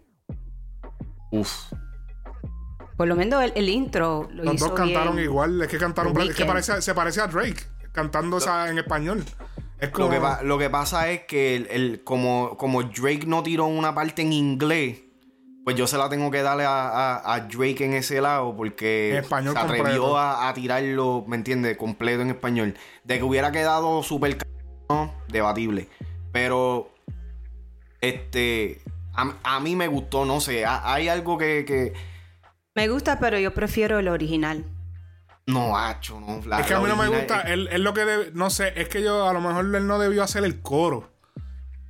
uff. 1.32 1.72
Por 2.98 3.08
lo 3.08 3.16
menos 3.16 3.44
el, 3.44 3.52
el 3.56 3.68
intro 3.70 4.28
lo 4.32 4.44
Los 4.46 4.56
hizo 4.56 4.68
dos 4.68 4.76
cantaron 4.78 5.16
bien. 5.16 5.30
igual, 5.30 5.62
es 5.62 5.68
que 5.68 5.78
cantaron, 5.78 6.18
es 6.22 6.36
que 6.36 6.46
parece, 6.46 6.82
se 6.82 6.94
parece 6.94 7.20
a 7.22 7.28
Drake 7.28 7.64
cantando 7.92 8.38
esa 8.38 8.70
en 8.70 8.78
español. 8.78 9.24
Es 9.80 9.90
como 9.90 10.08
Lo 10.08 10.14
que, 10.14 10.20
pa- 10.22 10.42
lo 10.44 10.58
que 10.58 10.70
pasa 10.70 11.10
es 11.12 11.22
que 11.26 11.56
el, 11.56 11.68
el- 11.70 12.04
como, 12.04 12.56
como 12.58 12.84
Drake 12.84 13.26
no 13.28 13.44
tiró 13.44 13.66
una 13.66 13.94
parte 13.94 14.22
en 14.22 14.32
inglés, 14.34 15.02
pues 15.66 15.76
yo 15.76 15.86
se 15.88 15.98
la 15.98 16.08
tengo 16.10 16.32
que 16.32 16.42
darle 16.44 16.64
a, 16.64 16.88
a- 17.18 17.34
a 17.34 17.40
Drake 17.42 17.84
en 17.84 17.94
ese 17.94 18.22
lado 18.22 18.56
porque 18.56 19.18
español 19.18 19.54
se 19.54 19.60
atrevió 19.60 20.18
a, 20.18 20.48
a 20.48 20.54
tirarlo, 20.54 21.26
¿me 21.28 21.36
entiendes? 21.36 21.76
Completo 21.78 22.22
en 22.22 22.30
español. 22.30 22.76
De 23.04 23.18
que 23.18 23.24
hubiera 23.24 23.52
quedado 23.52 24.02
súper 24.04 24.38
no, 24.90 25.14
debatible. 25.28 25.88
Pero, 26.32 26.92
este, 28.02 28.82
a, 29.14 29.34
a 29.44 29.60
mí 29.60 29.76
me 29.76 29.88
gustó, 29.88 30.26
no 30.26 30.40
sé, 30.40 30.66
ha- 30.66 30.94
hay 30.94 31.08
algo 31.08 31.38
que, 31.38 31.66
que 31.66 31.94
Me 32.76 32.88
gusta, 32.88 33.20
pero 33.20 33.40
yo 33.40 33.54
prefiero 33.54 34.00
el 34.00 34.08
original. 34.08 34.66
No, 35.48 35.78
hacho, 35.78 36.20
no. 36.20 36.42
la- 36.46 36.60
es 36.62 36.68
que 36.68 36.74
a 36.74 36.80
mí 36.80 36.88
no 36.88 36.96
me 36.96 37.08
gusta, 37.08 37.42
él, 37.42 37.70
él 37.72 37.84
lo 37.84 37.94
que 37.94 38.02
debe- 38.06 38.32
no 38.34 38.50
sé, 38.50 38.74
es 38.76 38.90
que 38.90 39.02
yo 39.04 39.28
a 39.28 39.34
lo 39.34 39.42
mejor 39.42 39.66
él 39.76 39.86
no 39.88 40.00
debió 40.00 40.24
hacer 40.24 40.44
el 40.44 40.62
coro. 40.62 41.10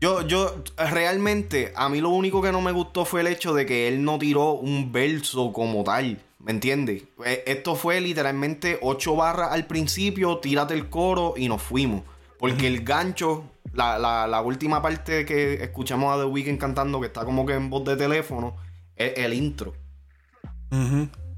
Yo, 0.01 0.21
yo, 0.27 0.61
realmente, 0.77 1.71
a 1.75 1.87
mí 1.89 2.01
lo 2.01 2.09
único 2.09 2.41
que 2.41 2.51
no 2.51 2.59
me 2.61 2.71
gustó 2.73 3.05
fue 3.05 3.21
el 3.21 3.27
hecho 3.27 3.53
de 3.53 3.65
que 3.65 3.87
él 3.87 4.03
no 4.03 4.19
tiró 4.19 4.51
un 4.51 4.91
verso 4.91 5.53
como 5.53 5.83
tal. 5.83 6.19
¿Me 6.39 6.51
entiendes? 6.51 7.03
Eh, 7.25 7.43
Esto 7.47 7.75
fue 7.75 8.01
literalmente 8.01 8.77
ocho 8.83 9.15
barras 9.15 9.51
al 9.51 9.65
principio, 9.65 10.37
tírate 10.37 10.73
el 10.75 10.89
coro 10.89 11.33
y 11.37 11.47
nos 11.47 11.61
fuimos. 11.61 12.03
Porque 12.37 12.67
el 12.67 12.83
gancho, 12.83 13.45
la, 13.73 13.97
la, 13.97 14.27
la 14.27 14.41
última 14.41 14.79
parte 14.81 15.25
que 15.25 15.55
escuchamos 15.63 16.13
a 16.13 16.19
The 16.19 16.25
Weeknd 16.25 16.59
cantando, 16.59 16.99
que 16.99 17.07
está 17.07 17.25
como 17.25 17.45
que 17.45 17.53
en 17.53 17.69
voz 17.71 17.85
de 17.85 17.95
teléfono, 17.95 18.57
es 18.95 19.13
el 19.17 19.33
intro. 19.33 19.73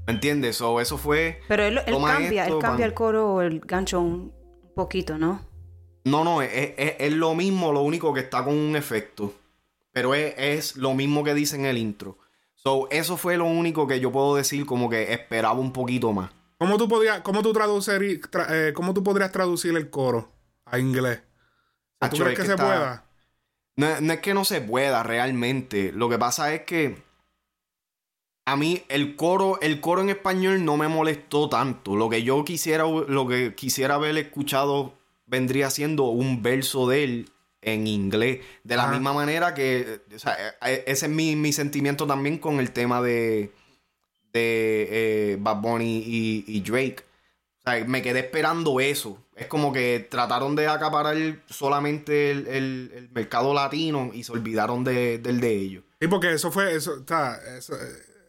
¿Me 0.08 0.14
entiendes? 0.14 0.56
So, 0.56 0.80
eso 0.80 0.96
fue. 0.96 1.42
Pero 1.48 1.64
él, 1.64 1.80
cambia, 1.86 2.44
esto, 2.44 2.56
él 2.56 2.62
cambia 2.62 2.86
el 2.86 2.94
coro 2.94 3.34
o 3.34 3.42
el 3.42 3.60
gancho 3.60 4.00
un 4.00 4.32
poquito, 4.74 5.18
¿no? 5.18 5.46
No, 6.04 6.24
no, 6.24 6.40
es, 6.40 6.50
es- 6.78 6.94
es 6.98 7.12
lo 7.12 7.34
mismo, 7.34 7.72
lo 7.74 7.82
único 7.82 8.14
que 8.14 8.20
está 8.20 8.42
con 8.42 8.54
un 8.56 8.74
efecto. 8.74 9.34
Pero 9.92 10.14
es, 10.14 10.32
es 10.38 10.76
lo 10.76 10.94
mismo 10.94 11.24
que 11.24 11.34
dice 11.34 11.56
en 11.56 11.66
el 11.66 11.76
intro. 11.76 12.16
So, 12.54 12.88
eso 12.90 13.18
fue 13.18 13.36
lo 13.36 13.44
único 13.44 13.86
que 13.86 14.00
yo 14.00 14.10
puedo 14.10 14.34
decir, 14.34 14.64
como 14.64 14.88
que 14.88 15.12
esperaba 15.12 15.60
un 15.60 15.74
poquito 15.74 16.10
más. 16.14 16.30
¿Cómo 16.56 16.78
tú 16.78 16.88
podrías, 16.88 17.20
cómo 17.20 17.42
tú 17.42 17.52
traducir, 17.52 18.22
tra- 18.30 18.46
eh, 18.48 18.72
cómo 18.72 18.94
tú 18.94 19.02
podrías 19.04 19.30
traducir 19.30 19.76
el 19.76 19.90
coro 19.90 20.32
a 20.64 20.78
inglés? 20.78 21.18
¿Tú 22.00 22.06
Acho, 22.06 22.24
crees 22.24 22.30
es 22.30 22.36
que, 22.36 22.42
que 22.42 22.46
se 22.46 22.52
está- 22.54 22.64
pueda? 22.64 23.04
No, 23.76 24.00
no 24.00 24.12
es 24.14 24.20
que 24.20 24.32
no 24.32 24.44
se 24.46 24.62
pueda 24.62 25.02
realmente. 25.02 25.92
Lo 25.92 26.08
que 26.08 26.16
pasa 26.18 26.54
es 26.54 26.62
que 26.62 26.96
a 28.52 28.56
mí 28.56 28.82
el 28.88 29.16
coro, 29.16 29.58
el 29.60 29.80
coro 29.80 30.00
en 30.02 30.08
español 30.10 30.64
no 30.64 30.76
me 30.76 30.88
molestó 30.88 31.48
tanto. 31.48 31.96
Lo 31.96 32.08
que 32.08 32.22
yo 32.22 32.44
quisiera, 32.44 32.84
lo 32.84 33.26
que 33.28 33.54
quisiera 33.54 33.94
haber 33.96 34.16
escuchado 34.16 34.94
vendría 35.26 35.70
siendo 35.70 36.04
un 36.04 36.42
verso 36.42 36.88
de 36.88 37.04
él 37.04 37.30
en 37.60 37.86
inglés. 37.86 38.40
De 38.64 38.76
la 38.76 38.86
misma 38.88 39.12
manera 39.12 39.52
que, 39.54 40.00
o 40.14 40.18
sea, 40.18 40.36
eh, 40.66 40.84
ese 40.86 41.06
es 41.06 41.12
mi, 41.12 41.36
mi 41.36 41.52
sentimiento 41.52 42.06
también 42.06 42.38
con 42.38 42.60
el 42.60 42.70
tema 42.70 43.02
de, 43.02 43.52
de 44.32 44.88
eh, 45.32 45.36
Bad 45.40 45.60
Bunny 45.60 46.02
y, 46.06 46.44
y 46.46 46.60
Drake. 46.60 47.04
O 47.58 47.70
sea, 47.70 47.84
me 47.84 48.00
quedé 48.02 48.20
esperando 48.20 48.80
eso. 48.80 49.18
Es 49.36 49.46
como 49.46 49.72
que 49.72 50.06
trataron 50.10 50.56
de 50.56 50.68
acaparar 50.68 51.16
solamente 51.48 52.30
el, 52.30 52.46
el- 52.46 52.92
el 52.94 53.10
mercado 53.10 53.52
latino 53.52 54.10
y 54.14 54.24
se 54.24 54.32
olvidaron 54.32 54.84
de- 54.84 55.18
del 55.18 55.40
de 55.40 55.52
ellos. 55.52 55.84
Sí, 56.00 56.08
porque 56.08 56.32
eso 56.32 56.50
fue, 56.50 56.74
eso, 56.74 56.98
está, 57.00 57.38
eso, 57.56 57.74
eh, 57.74 57.88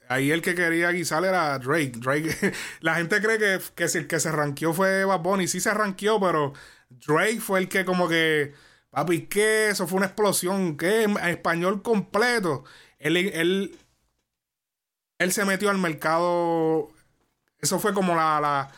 ahí 0.09 0.31
el 0.31 0.41
que 0.41 0.55
quería 0.55 0.91
guisar 0.91 1.23
era 1.25 1.57
Drake. 1.59 1.93
Drake, 1.97 2.35
la 2.81 2.95
gente 2.95 3.21
cree 3.21 3.39
que, 3.39 3.61
que 3.75 3.87
si 3.89 3.99
el 3.99 4.07
que 4.07 4.19
se 4.19 4.31
ranqueó 4.31 4.73
fue 4.73 5.05
Bad 5.05 5.21
Bunny, 5.21 5.47
sí 5.47 5.61
se 5.61 5.73
ranqueó, 5.73 6.19
pero 6.19 6.53
Drake 6.89 7.39
fue 7.41 7.59
el 7.59 7.69
que 7.69 7.85
como 7.85 8.09
que, 8.09 8.53
papi, 8.91 9.27
¿qué? 9.27 9.69
Eso 9.69 9.87
fue 9.87 9.97
una 9.97 10.07
explosión, 10.07 10.77
¿qué? 10.77 11.03
En 11.03 11.17
español 11.19 11.81
completo. 11.83 12.65
Él, 12.99 13.15
él, 13.17 13.79
él 15.19 15.31
se 15.31 15.45
metió 15.45 15.69
al 15.69 15.77
mercado, 15.77 16.91
eso 17.59 17.79
fue 17.79 17.93
como 17.93 18.15
la, 18.15 18.39
la, 18.41 18.71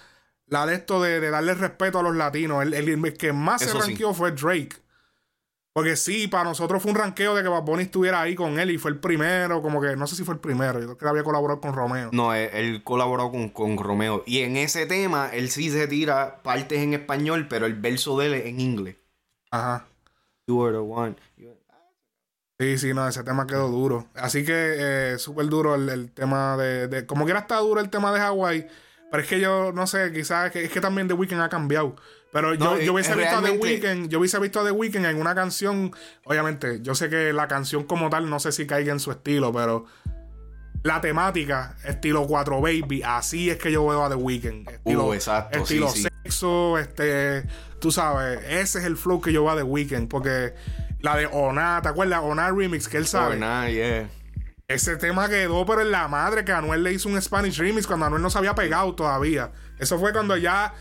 la 0.47 0.65
de 0.65 0.75
esto 0.75 1.01
de, 1.01 1.19
de 1.21 1.29
darle 1.31 1.55
respeto 1.55 1.99
a 1.99 2.03
los 2.03 2.15
latinos. 2.15 2.63
El, 2.63 2.73
el- 2.75 2.89
el 3.05 3.17
que 3.17 3.33
más 3.33 3.63
se 3.63 3.71
sí. 3.71 3.77
ranqueó 3.77 4.13
fue 4.13 4.31
Drake. 4.33 4.77
Porque 5.73 5.95
sí, 5.95 6.27
para 6.27 6.43
nosotros 6.43 6.81
fue 6.81 6.91
un 6.91 6.97
ranqueo 6.97 7.33
de 7.33 7.43
que 7.43 7.47
Bad 7.47 7.63
Bunny 7.63 7.83
estuviera 7.83 8.19
ahí 8.19 8.35
con 8.35 8.59
él 8.59 8.71
y 8.71 8.77
fue 8.77 8.91
el 8.91 8.99
primero, 8.99 9.61
como 9.61 9.79
que 9.79 9.95
no 9.95 10.05
sé 10.05 10.17
si 10.17 10.23
fue 10.25 10.33
el 10.33 10.41
primero, 10.41 10.79
yo 10.79 10.85
creo 10.85 10.97
que 10.97 11.07
había 11.07 11.23
colaborado 11.23 11.61
con 11.61 11.73
Romeo. 11.73 12.09
No, 12.11 12.33
él, 12.33 12.49
él 12.53 12.83
colaboró 12.83 13.31
con, 13.31 13.47
con 13.49 13.77
Romeo. 13.77 14.21
Y 14.25 14.39
en 14.39 14.57
ese 14.57 14.85
tema, 14.85 15.29
él 15.31 15.49
sí 15.49 15.69
se 15.69 15.87
tira 15.87 16.41
partes 16.43 16.79
en 16.79 16.93
español, 16.93 17.47
pero 17.49 17.65
el 17.67 17.75
verso 17.75 18.17
de 18.19 18.25
él 18.27 18.33
es 18.33 18.45
en 18.47 18.59
inglés. 18.59 18.97
Ajá. 19.49 19.85
You 20.47 20.57
were 20.57 20.73
the 20.73 20.79
one. 20.79 21.15
Sí, 21.37 21.47
Sí, 22.59 22.77
sí, 22.77 22.93
no, 22.93 23.07
ese 23.07 23.23
tema 23.23 23.47
quedó 23.47 23.69
duro. 23.69 24.07
Así 24.13 24.45
que 24.45 24.53
eh, 25.13 25.17
súper 25.17 25.47
duro 25.47 25.73
el, 25.73 25.89
el 25.89 26.11
tema 26.11 26.55
de, 26.57 26.87
de- 26.87 27.05
Como 27.07 27.25
quiera 27.25 27.39
está 27.39 27.57
duro 27.57 27.81
el 27.81 27.89
tema 27.89 28.13
de 28.13 28.19
Hawái. 28.19 28.67
Pero 29.11 29.23
es 29.23 29.29
que 29.29 29.39
yo, 29.41 29.73
no 29.73 29.85
sé, 29.87 30.11
quizás 30.13 30.47
es 30.47 30.51
que, 30.53 30.63
es 30.63 30.71
que 30.71 30.79
también 30.79 31.07
The 31.07 31.13
Weeknd 31.13 31.41
ha 31.41 31.49
cambiado. 31.49 31.95
Pero 32.31 32.53
yo, 32.53 32.63
No, 32.63 32.79
yo 32.79 32.93
hubiese 32.93 33.11
es 33.11 33.17
visto 33.17 33.35
a 33.35 33.41
The 33.41 33.51
Weeknd, 33.51 34.07
yo 34.07 34.19
hubiese 34.19 34.39
visto 34.39 34.61
a 34.61 34.63
The 34.63 34.71
Weeknd 34.71 35.05
en 35.05 35.19
una 35.19 35.35
canción. 35.35 35.91
Obviamente, 36.23 36.79
yo 36.81 36.95
sé 36.95 37.09
que 37.09 37.33
la 37.33 37.47
canción 37.49 37.83
como 37.83 38.09
tal, 38.09 38.29
no 38.29 38.39
sé 38.39 38.53
si 38.53 38.65
caiga 38.65 38.93
en 38.93 39.01
su 39.01 39.11
estilo, 39.11 39.51
pero 39.51 39.85
la 40.83 41.01
temática, 41.01 41.75
estilo 41.83 42.25
4 42.25 42.61
Baby, 42.61 43.03
así 43.03 43.49
es 43.49 43.57
que 43.57 43.71
yo 43.71 43.85
veo 43.85 44.05
a 44.05 44.09
The 44.09 44.15
Weeknd. 44.15 44.69
Estilo, 44.69 45.07
Uh, 45.07 45.13
exacto, 45.13 45.59
estilo 45.59 45.89
sí, 45.89 46.03
sí. 46.03 46.09
sexo, 46.23 46.77
este, 46.79 47.43
tú 47.79 47.91
sabes, 47.91 48.39
ese 48.47 48.79
es 48.79 48.85
el 48.85 48.95
flow 48.95 49.19
que 49.19 49.33
yo 49.33 49.43
veo 49.43 49.51
a 49.51 49.57
The 49.57 49.63
Weeknd, 49.63 50.07
porque 50.07 50.53
la 51.01 51.17
de 51.17 51.27
Ona, 51.27 51.81
¿te 51.81 51.89
acuerdas? 51.89 52.21
Ona 52.23 52.49
Remix, 52.51 52.87
que 52.87 52.97
él 52.97 53.05
sabe. 53.05 53.37
Yeah. 53.37 54.09
Ese 54.73 54.95
tema 54.97 55.27
quedó, 55.29 55.65
pero 55.65 55.81
en 55.81 55.91
la 55.91 56.07
madre 56.07 56.45
que 56.45 56.51
Anuel 56.51 56.83
le 56.83 56.93
hizo 56.93 57.09
un 57.09 57.21
Spanish 57.21 57.57
remix 57.57 57.87
cuando 57.87 58.05
Anuel 58.05 58.21
no 58.21 58.29
se 58.29 58.37
había 58.37 58.55
pegado 58.55 58.93
todavía. 58.95 59.51
Eso 59.79 59.97
fue 59.99 60.11
cuando 60.13 60.37
ya 60.37 60.73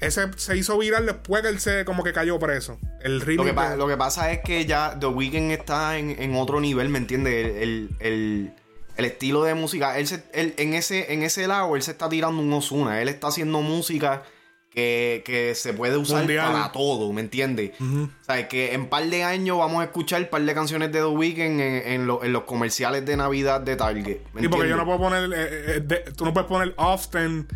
ese 0.00 0.28
se 0.36 0.56
hizo 0.56 0.76
viral 0.78 1.06
después 1.06 1.42
que 1.42 1.48
él 1.48 1.58
se 1.60 1.84
como 1.84 2.04
que 2.04 2.12
cayó 2.12 2.38
preso. 2.38 2.78
El 3.00 3.18
Lo 3.18 3.24
remix. 3.24 3.46
que, 3.48 3.54
pa- 3.54 3.70
de- 3.70 3.76
lo 3.76 3.88
que 3.88 3.96
pasa 3.96 4.30
es 4.32 4.40
que 4.44 4.64
ya 4.66 4.96
The 4.98 5.06
Weeknd 5.06 5.50
está 5.52 5.98
en, 5.98 6.10
en 6.22 6.34
otro 6.36 6.60
nivel, 6.60 6.88
¿me 6.88 6.98
entiendes? 6.98 7.34
El, 7.34 7.56
el- 7.62 7.96
el- 8.00 8.52
el 8.96 9.04
estilo 9.04 9.44
de 9.44 9.54
música. 9.54 9.96
Él, 9.98 10.06
se- 10.08 10.24
él- 10.32 10.54
en, 10.56 10.74
ese, 10.74 11.12
en 11.12 11.22
ese 11.22 11.46
lado, 11.46 11.74
él 11.76 11.82
se 11.82 11.92
está 11.92 12.08
tirando 12.08 12.42
un 12.42 12.52
Osuna. 12.52 13.00
Él 13.00 13.08
está 13.08 13.28
haciendo 13.28 13.60
música 13.62 14.22
que, 14.70 15.22
que 15.24 15.54
se 15.54 15.72
puede 15.72 15.96
usar 15.96 16.18
Mundial. 16.18 16.52
para 16.52 16.72
todo, 16.72 17.12
¿me 17.12 17.20
entiendes? 17.20 17.72
O 17.80 18.08
sea, 18.24 18.46
que 18.48 18.74
en 18.74 18.88
par 18.88 19.04
de 19.06 19.24
años 19.24 19.58
vamos 19.58 19.80
a 19.80 19.84
escuchar 19.84 20.22
un 20.22 20.28
par 20.28 20.42
de 20.42 20.54
canciones 20.54 20.92
de 20.92 21.00
The 21.00 21.06
Weeknd 21.06 21.60
en, 21.60 21.82
en 21.92 22.06
lo- 22.06 22.22
en 22.22 22.32
los 22.32 22.44
comerciales 22.44 23.04
de 23.04 23.16
Navidad 23.16 23.60
de 23.60 23.76
Target. 23.76 24.18
¿me 24.34 24.42
Sí, 24.42 24.48
porque 24.48 24.68
yo 24.68 24.76
no 24.76 24.84
puedo 24.84 24.98
poner. 24.98 25.24
eh, 25.32 25.76
eh, 25.76 25.80
de- 25.80 26.12
tú 26.16 26.24
no 26.24 26.32
puedes 26.32 26.48
poner 26.48 26.74
Often 26.76 27.48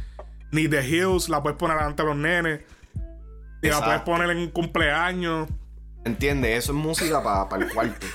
ni 0.51 0.68
The 0.68 0.87
Hills, 0.87 1.29
la 1.29 1.42
puedes 1.42 1.59
poner 1.59 1.79
ante 1.79 2.03
los 2.03 2.16
nenes. 2.16 2.61
Y 3.62 3.68
la 3.68 3.85
puedes 3.85 4.01
poner 4.03 4.31
en 4.31 4.38
un 4.38 4.48
cumpleaños. 4.51 5.48
¿Entiendes? 6.05 6.59
Eso 6.64 6.72
es 6.72 6.79
música 6.79 7.22
para 7.22 7.64
el 7.64 7.72
cuarto. 7.72 8.07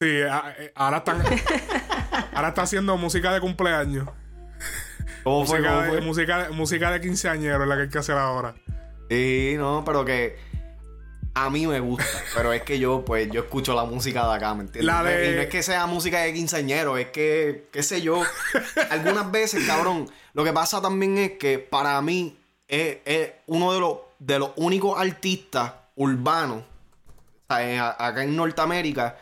Sí, 0.00 0.08
eh, 0.08 0.72
ahora 0.74 0.98
están. 0.98 1.22
ahora 2.34 2.48
está 2.48 2.62
haciendo 2.62 2.96
música 2.96 3.32
de 3.32 3.40
cumpleaños. 3.40 4.08
¿Cómo 5.24 5.44
fue? 5.46 5.58
Música 5.58 5.70
¿Cómo 5.74 5.82
de, 5.82 5.88
fue? 5.90 6.00
música, 6.00 6.42
de- 6.44 6.50
música 6.50 6.90
de 6.90 7.00
quinceañero 7.00 7.62
es 7.62 7.68
la 7.68 7.76
que 7.76 7.82
hay 7.82 7.88
que 7.88 7.98
hacer 7.98 8.16
ahora. 8.16 8.54
Sí, 9.10 9.54
no, 9.56 9.82
pero 9.84 10.04
que 10.04 10.36
a 11.34 11.50
mí 11.50 11.66
me 11.66 11.80
gusta. 11.80 12.04
pero 12.34 12.52
es 12.52 12.62
que 12.62 12.78
yo, 12.78 13.04
pues, 13.04 13.28
yo 13.30 13.40
escucho 13.42 13.74
la 13.74 13.84
música 13.84 14.26
de 14.28 14.34
acá, 14.36 14.54
¿me 14.54 14.62
entiendes? 14.62 14.84
La 14.84 15.02
de- 15.02 15.32
Y 15.32 15.34
no 15.36 15.42
es 15.42 15.48
que 15.48 15.62
sea 15.62 15.86
música 15.86 16.20
de 16.20 16.32
quinceañero, 16.34 16.96
es 16.98 17.08
que, 17.08 17.68
qué 17.72 17.82
sé 17.82 18.02
yo. 18.02 18.22
Algunas 18.90 19.30
veces, 19.30 19.66
cabrón, 19.66 20.08
lo 20.34 20.44
que 20.44 20.52
pasa 20.52 20.80
también 20.82 21.16
es 21.18 21.32
que 21.32 21.58
para 21.58 22.00
mí 22.02 22.38
es, 22.66 22.98
es 23.04 23.30
uno 23.46 23.72
de 23.72 23.80
los, 23.80 23.96
de 24.18 24.38
los 24.38 24.50
únicos 24.56 25.00
artistas 25.00 25.72
urbanos. 25.96 26.64
A- 27.50 28.06
acá 28.06 28.22
en 28.24 28.36
Norteamérica 28.36 29.16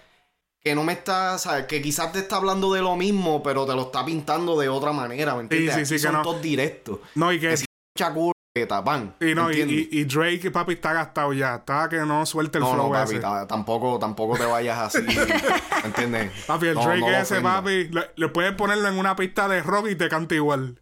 que 0.66 0.74
no 0.74 0.82
me 0.82 0.94
está, 0.94 1.38
¿sabes? 1.38 1.66
Que 1.66 1.80
quizás 1.80 2.10
te 2.10 2.18
está 2.18 2.38
hablando 2.38 2.72
de 2.72 2.82
lo 2.82 2.96
mismo, 2.96 3.40
pero 3.40 3.64
te 3.66 3.72
lo 3.76 3.82
está 3.82 4.04
pintando 4.04 4.58
de 4.58 4.68
otra 4.68 4.90
manera, 4.90 5.36
¿me 5.36 5.42
entiendes? 5.42 5.74
sí, 5.74 5.80
Aquí 5.82 5.86
sí, 5.86 5.94
que 5.94 5.98
son 6.00 6.12
no. 6.14 6.22
todos 6.22 6.42
directos. 6.42 6.98
No, 7.14 7.32
y 7.32 7.38
que. 7.38 7.56
Si 7.56 7.64
mucha 7.96 8.12
que 8.52 8.66
tapan. 8.66 9.14
y, 9.20 9.32
no, 9.36 9.52
y, 9.52 9.60
y- 9.60 9.88
y 10.00 10.04
Drake, 10.06 10.50
papi, 10.50 10.72
está 10.72 10.92
gastado 10.92 11.32
ya. 11.32 11.54
Está 11.54 11.88
que 11.88 11.98
no 11.98 12.26
suelte 12.26 12.58
el 12.58 12.64
No, 12.64 12.72
flow 12.72 12.86
no, 12.88 12.92
papi, 12.94 13.12
ese. 13.12 13.20
tampoco, 13.46 14.00
tampoco 14.00 14.36
te 14.36 14.44
vayas 14.44 14.76
así, 14.78 15.02
¿me 15.06 15.86
entiendes? 15.86 16.32
Papi, 16.48 16.66
el 16.66 16.74
No, 16.74 16.82
Drake 16.82 17.20
ese, 17.20 17.40
papi, 17.40 17.84
le, 17.88 18.10
le 18.16 18.28
puedes 18.28 18.52
ponerlo 18.54 18.88
en 18.88 18.98
una 18.98 19.14
pista 19.14 19.46
de 19.46 19.62
rock 19.62 19.86
y 19.90 19.94
te 19.94 20.08
canta 20.08 20.34
igual. 20.34 20.80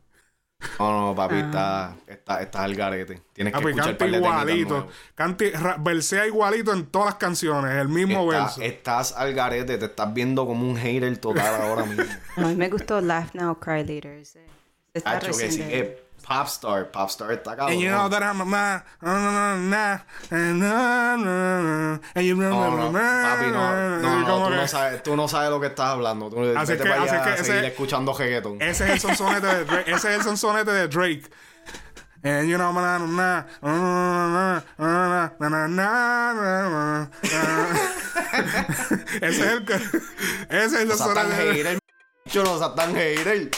No, 0.79 1.09
no, 1.09 1.14
papi, 1.14 1.37
está, 1.37 1.96
está, 2.07 2.42
está 2.42 2.62
al 2.64 2.74
garete. 2.74 3.20
Tienes 3.33 3.53
que 3.53 3.59
Papi, 3.59 3.70
escuchar 3.70 3.96
canta 3.96 4.05
de 4.07 4.11
temitas 4.12 4.42
igualito. 4.42 4.88
Canta, 5.14 5.44
versea 5.81 6.27
igualito 6.27 6.72
en 6.72 6.87
todas 6.87 7.07
las 7.07 7.14
canciones, 7.16 7.72
el 7.74 7.88
mismo 7.88 8.33
Está- 8.33 8.42
verso. 8.44 8.62
estás 8.62 9.12
al 9.16 9.35
garete, 9.35 9.79
te 9.79 9.85
estás 9.87 10.12
viendo 10.14 10.46
como 10.46 10.68
un 10.68 10.77
hater 10.77 11.16
total 11.18 11.62
ahora 11.62 11.85
mismo. 11.85 12.05
A 12.37 12.40
mí 12.42 12.55
me 12.57 12.68
gustó 12.68 13.00
Laugh 13.00 13.35
Now, 13.35 13.59
Cry 13.59 13.81
Later. 13.85 14.07
ese- 14.18 14.44
Está 14.92 15.12
Hacho, 15.12 15.27
que 15.37 15.50
sí, 15.50 15.61
pop 16.26 16.46
star, 16.46 16.90
pop 16.90 17.08
star 17.10 17.32
está 17.32 17.54
cabrón. 17.54 17.72
And 17.72 17.80
you 17.80 17.90
know 17.90 18.08
that 18.08 18.22
I'm 18.22 18.40
a 18.40 18.44
man. 18.44 18.82
And 20.30 22.24
you 22.24 22.34
no, 22.34 22.76
no, 22.76 22.92
Papi, 22.92 23.50
no, 23.52 24.00
no, 24.00 24.00
no, 24.00 24.20
no 24.20 24.48
tú, 24.48 24.54
no 24.54 24.66
sabes, 24.66 25.02
tú 25.02 25.16
no 25.16 25.28
sabes 25.28 25.50
lo 25.50 25.60
que 25.60 25.66
estás 25.68 25.90
hablando. 25.90 26.30
Tú, 26.30 26.40
así 26.56 26.72
vete 26.72 26.84
que, 26.84 26.90
para 26.90 27.02
allá 27.02 27.22
así 27.22 27.30
a 27.30 27.44
seguir 27.44 27.56
ese, 27.56 27.66
escuchando 27.68 28.14
reggaeton. 28.14 28.62
Ese 28.62 28.84
es 28.84 28.90
el 28.90 29.00
sonsonete 29.00 29.46
de 29.46 29.64
Drake. 29.64 29.90
ese 29.90 30.08
es 30.10 30.16
el 30.16 30.22
sonsonete 30.22 30.72
de 30.72 30.88
Drake. 30.88 31.30
And 32.26 32.48
you 32.48 32.56
know, 32.56 32.72
Ese 39.20 39.28
es 39.28 39.38
el. 39.40 39.64
Ese 40.48 40.64
es 40.64 40.72
el 40.72 40.92
sonsonete. 40.92 41.34
Hater. 41.34 41.78
No, 42.34 42.94
Hater. 42.94 43.50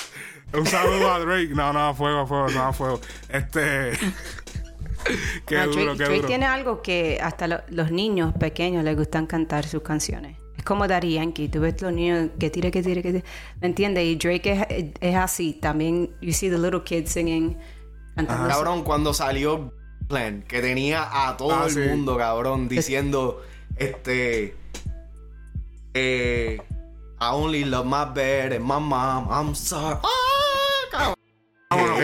Un 0.53 0.67
saludo 0.67 1.13
a 1.13 1.19
Drake. 1.19 1.49
No, 1.55 1.73
no, 1.73 1.89
a 1.89 1.95
fuego, 1.95 2.21
a 2.21 2.27
fuego, 2.27 2.49
no, 2.51 2.63
a 2.63 2.73
fuego. 2.73 3.01
Este. 3.29 3.93
qué 5.47 5.57
No, 5.57 5.67
duro, 5.67 5.95
Drake, 5.95 5.99
qué 5.99 6.05
Drake 6.05 6.17
duro. 6.17 6.29
tiene 6.29 6.47
algo 6.47 6.83
que 6.83 7.19
hasta 7.23 7.47
lo- 7.47 7.61
los 7.69 7.91
niños 7.91 8.33
pequeños 8.39 8.85
les 8.85 8.97
gustan 8.97 9.27
cantar 9.27 9.67
sus 9.67 9.83
canciones. 9.83 10.39
Es 10.57 10.65
como 10.65 10.87
Daddy 10.89 11.15
Yankee. 11.15 11.49
Tú 11.49 11.61
ves 11.61 11.81
los 11.83 11.93
niños 11.93 12.31
que 12.39 12.49
tire, 12.51 12.71
que 12.71 12.83
tire, 12.83 13.03
que 13.03 13.13
tire. 13.13 13.25
¿Me 13.61 13.67
entiendes? 13.69 14.05
Y 14.05 14.17
Drake 14.17 14.53
es, 14.71 14.87
es 15.01 15.15
así. 15.17 15.53
También, 15.55 16.11
you 16.23 16.33
see 16.33 16.49
the 16.49 16.59
little 16.59 16.83
kids 16.85 17.11
singing, 17.13 17.59
cantando. 18.15 18.49
Cabrón, 18.49 18.83
cuando 18.85 19.13
salió 19.13 19.73
Plan, 20.09 20.43
que 20.47 20.61
tenía 20.63 21.29
a 21.29 21.37
todo 21.37 21.53
Ah, 21.55 21.65
el 21.67 21.73
sí. 21.73 21.81
mundo, 21.81 22.17
cabrón, 22.17 22.69
diciendo, 22.69 23.43
este, 23.77 24.57
eh, 25.95 26.61
I 27.21 27.25
only 27.33 27.65
love 27.65 27.87
my 27.87 28.05
bed 28.15 28.53
and 28.53 28.61
my 28.65 28.79
mom, 28.79 29.29
I'm 29.31 29.55
sorry. 29.57 29.99
¡Ah, 30.03 30.03
cabrón! 30.03 30.26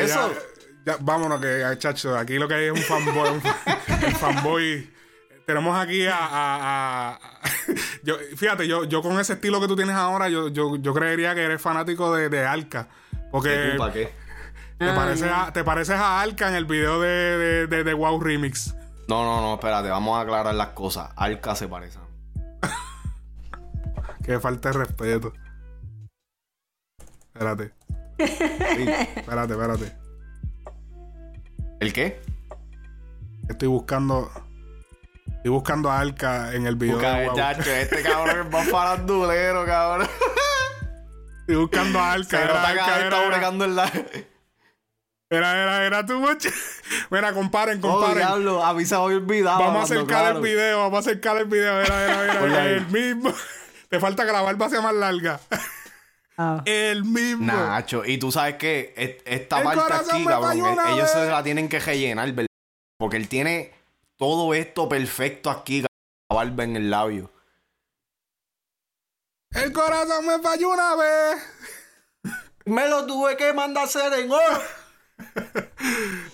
¿Qué 0.03 0.09
ya- 0.09 0.27
eso? 0.27 0.35
ya- 0.87 0.97
vámonos, 1.01 1.41
que 1.41 1.65
chacho, 1.79 2.17
aquí 2.17 2.35
lo 2.39 2.47
que 2.49 2.55
hay 2.55 2.65
es 2.67 2.73
un 2.73 2.79
fanboy. 2.79 3.31
un 3.31 3.41
fa- 3.41 3.57
el 4.07 4.15
fanboy. 4.17 4.91
Tenemos 5.47 5.77
aquí 5.79 6.07
a. 6.07 6.17
a- 6.17 7.11
a- 7.15 7.19
yo, 8.05 8.17
fíjate, 8.37 8.67
yo, 8.69 8.85
yo 8.85 9.03
con 9.03 9.19
ese 9.19 9.33
estilo 9.35 9.61
que 9.61 9.69
tú 9.69 9.77
tienes 9.77 9.95
ahora, 9.97 10.29
yo, 10.29 10.49
yo, 10.49 10.77
yo 10.77 10.95
creería 10.95 11.35
que 11.35 11.43
eres 11.43 11.61
fanático 11.61 12.15
de, 12.15 12.29
de 12.29 12.45
Alka. 12.47 12.89
Porque 13.31 13.71
¿Tú 13.73 13.79
para 13.79 13.93
qué? 13.93 14.13
te, 14.79 14.89
Ah, 14.89 14.95
pareces 14.95 15.31
a, 15.33 15.53
te 15.53 15.65
pareces 15.65 15.97
a 15.97 16.21
Alka 16.21 16.49
en 16.49 16.55
el 16.55 16.65
video 16.65 17.01
de, 17.01 17.09
de, 17.09 17.67
de- 17.67 17.85
de 17.85 17.95
Wow 17.95 18.21
Remix. 18.21 18.75
No, 19.09 19.25
no, 19.25 19.41
no, 19.41 19.55
espérate, 19.55 19.89
vamos 19.91 20.17
a 20.19 20.23
aclarar 20.23 20.55
las 20.55 20.69
cosas. 20.69 21.11
Alca 21.17 21.55
se 21.57 21.67
parece. 21.69 21.99
Que 24.25 24.39
falta 24.39 24.71
de 24.71 24.79
respeto. 24.79 25.33
Espérate, 27.35 27.73
Sí. 28.27 28.89
espérate, 29.17 29.53
espérate. 29.53 29.97
¿El 31.81 31.93
qué? 31.93 32.21
Estoy 33.49 33.69
buscando. 33.69 34.31
Estoy 35.37 35.51
buscando 35.51 35.91
a 35.91 35.99
Alka 35.99 36.55
en 36.55 36.67
el 36.67 36.77
video 36.77 36.95
Busca, 36.97 37.15
de 37.19 37.31
chacho, 37.35 37.71
este 37.71 38.03
cabrón 38.03 38.47
es 38.47 38.53
más 38.53 38.69
farandulero, 38.69 39.67
cabrón. 39.67 40.09
Estoy 41.41 41.57
buscando 41.57 41.99
a 41.99 42.13
Alka. 42.13 42.39
Se 42.39 42.45
nota 42.47 42.61
que 42.63 42.67
Alka, 42.81 42.85
está 42.85 42.99
era- 43.07 43.17
era- 43.19 43.27
bregando 43.29 43.65
en 43.65 43.75
la... 43.77 43.93
Era, 45.31 45.63
era, 45.63 45.85
era 45.87 46.05
tu 46.07 46.21
mucho. 46.21 46.51
Mira, 47.11 47.33
comparen, 47.33 47.79
Oh, 47.83 47.89
comparen. 47.89 48.19
diablo, 48.19 48.63
a 48.63 48.75
mí 48.75 48.85
se 48.85 48.95
me 48.95 49.01
había 49.03 49.17
olvidado. 49.17 49.59
vamos 49.61 49.81
a 49.81 49.85
acercar 49.85 50.07
claro. 50.07 50.37
el 50.37 50.43
video, 50.45 50.79
vamos 50.79 50.97
a 50.97 51.01
acercar 51.01 51.37
el 51.39 51.47
video. 51.47 51.81
Era, 51.81 52.05
era, 52.05 52.25
era, 52.25 52.45
era 52.45 52.65
el 52.71 52.87
mismo. 52.89 53.33
Te 53.89 53.99
falta 53.99 54.25
que 54.27 54.33
la 54.33 54.43
barba 54.43 54.69
sea 54.69 54.81
más 54.83 54.95
larga. 54.95 55.41
Ah. 56.39 56.63
El 56.65 57.05
mismo. 57.05 57.45
Nacho, 57.47 58.05
y 58.05 58.19
tú 58.19 58.33
sabes 58.33 58.57
que 58.57 58.95
et- 58.97 59.23
esta 59.27 59.59
El 59.59 59.65
parte 59.65 59.95
aquí, 59.95 60.25
cabrón, 60.25 60.79
e- 60.79 60.93
ellos 60.95 61.11
se 61.11 61.27
la 61.27 61.43
tienen 61.43 61.69
que 61.69 61.79
rellenar, 61.79 62.33
¿verdad? 62.33 62.47
Porque 62.99 63.17
él 63.19 63.29
tiene 63.29 63.73
todo 64.17 64.55
esto 64.55 64.89
perfecto 64.89 65.51
aquí, 65.51 65.83
cabrón, 65.83 65.89
la 66.31 66.37
barba 66.37 66.65
en 66.65 66.77
el 66.77 66.91
labio. 66.91 67.31
El 69.51 69.73
corazón 69.73 70.27
me 70.27 70.39
falló 70.41 70.71
una 70.73 70.95
vez. 70.97 71.43
Me 72.65 72.89
lo 72.89 73.07
tuve 73.07 73.37
que 73.37 73.53
mandar 73.53 73.83
a 73.85 73.87
hacer 73.87 74.13
en 74.15 74.31
oro. 74.31 74.63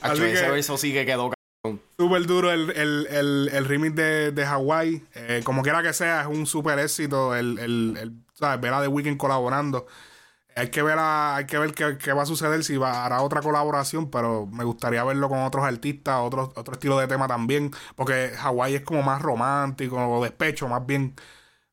Así 0.02 0.20
Nacho, 0.20 0.24
ese 0.26 0.44
que- 0.44 0.50
verso 0.50 0.78
sí 0.78 0.92
que 0.92 1.04
quedó, 1.04 1.30
cabrón. 1.30 1.82
Súper 1.98 2.26
duro 2.26 2.52
el, 2.52 2.70
el, 2.70 3.06
el, 3.10 3.50
el 3.52 3.64
remix 3.64 3.94
de, 3.96 4.30
de 4.30 4.44
Hawaii. 4.44 5.04
Eh, 5.14 5.40
como 5.44 5.62
quiera 5.62 5.82
que 5.82 5.92
sea, 5.92 6.20
es 6.22 6.26
un 6.28 6.46
súper 6.46 6.78
éxito. 6.78 7.34
El, 7.34 7.58
el, 7.58 7.96
el, 7.98 8.12
¿sabes? 8.38 8.60
Ver 8.60 8.72
a 8.74 8.80
The 8.82 8.88
Weeknd 8.88 9.16
colaborando. 9.16 9.86
Hay 10.56 10.70
que 10.70 10.82
ver, 10.82 10.98
a- 10.98 11.36
hay 11.36 11.46
que 11.46 11.56
ver 11.58 11.72
qué, 11.72 11.98
qué 11.98 12.12
va 12.12 12.22
a 12.22 12.26
suceder 12.26 12.64
si 12.64 12.76
va, 12.76 13.04
hará 13.04 13.22
otra 13.22 13.40
colaboración, 13.42 14.10
pero 14.10 14.46
me 14.46 14.64
gustaría 14.64 15.04
verlo 15.04 15.28
con 15.28 15.38
otros 15.40 15.64
artistas, 15.64 16.16
otro, 16.20 16.52
otro 16.56 16.74
estilo 16.74 16.98
de 16.98 17.06
tema 17.06 17.28
también, 17.28 17.70
porque 17.94 18.32
Hawaii 18.40 18.74
es 18.76 18.82
como 18.82 19.02
más 19.02 19.22
romántico, 19.22 19.96
o 19.96 20.22
despecho 20.22 20.66
más 20.68 20.84
bien. 20.86 21.14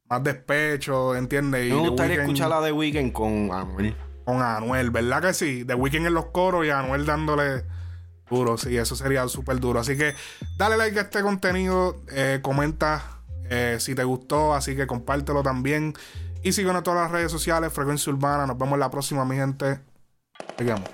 más 0.08 0.24
despecho, 0.24 1.16
¿entiendes? 1.16 1.66
Y 1.66 1.70
Me 1.74 1.80
gustaría 1.90 2.14
Weeknd 2.18 2.22
escuchar 2.30 2.50
la 2.50 2.62
de 2.62 2.72
Weekend 2.72 3.12
con 3.12 3.50
Anuel. 3.52 3.96
con 4.24 4.40
Anuel, 4.40 4.92
¿verdad 4.92 5.22
que 5.24 5.34
sí? 5.34 5.66
The 5.66 5.74
Weeknd 5.74 6.06
en 6.06 6.14
los 6.14 6.28
coros 6.28 6.64
y 6.64 6.70
Anuel 6.70 7.08
dándole 7.08 7.64
duro, 8.30 8.56
sí, 8.56 8.78
eso 8.78 8.96
sería 8.96 9.28
súper 9.28 9.60
duro. 9.60 9.80
Así 9.80 9.98
que 9.98 10.14
dale 10.60 10.78
like 10.78 11.00
a 11.00 11.02
este 11.04 11.24
contenido, 11.24 12.04
eh, 12.12 12.38
comenta 12.44 13.22
eh, 13.50 13.78
si 13.80 13.96
te 13.96 14.04
gustó, 14.04 14.54
así 14.54 14.76
que 14.76 14.86
compártelo 14.86 15.42
también. 15.42 15.96
Y 16.46 16.54
síguenos 16.54 16.78
en 16.78 16.84
todas 16.84 17.02
las 17.02 17.12
redes 17.12 17.32
sociales, 17.32 17.74
Frecuencia 17.74 18.14
Urbana. 18.14 18.46
Nos 18.46 18.56
vemos 18.56 18.78
la 18.78 18.92
próxima, 18.92 19.26
mi 19.26 19.36
gente. 19.36 19.80
Sigamos. 20.56 20.88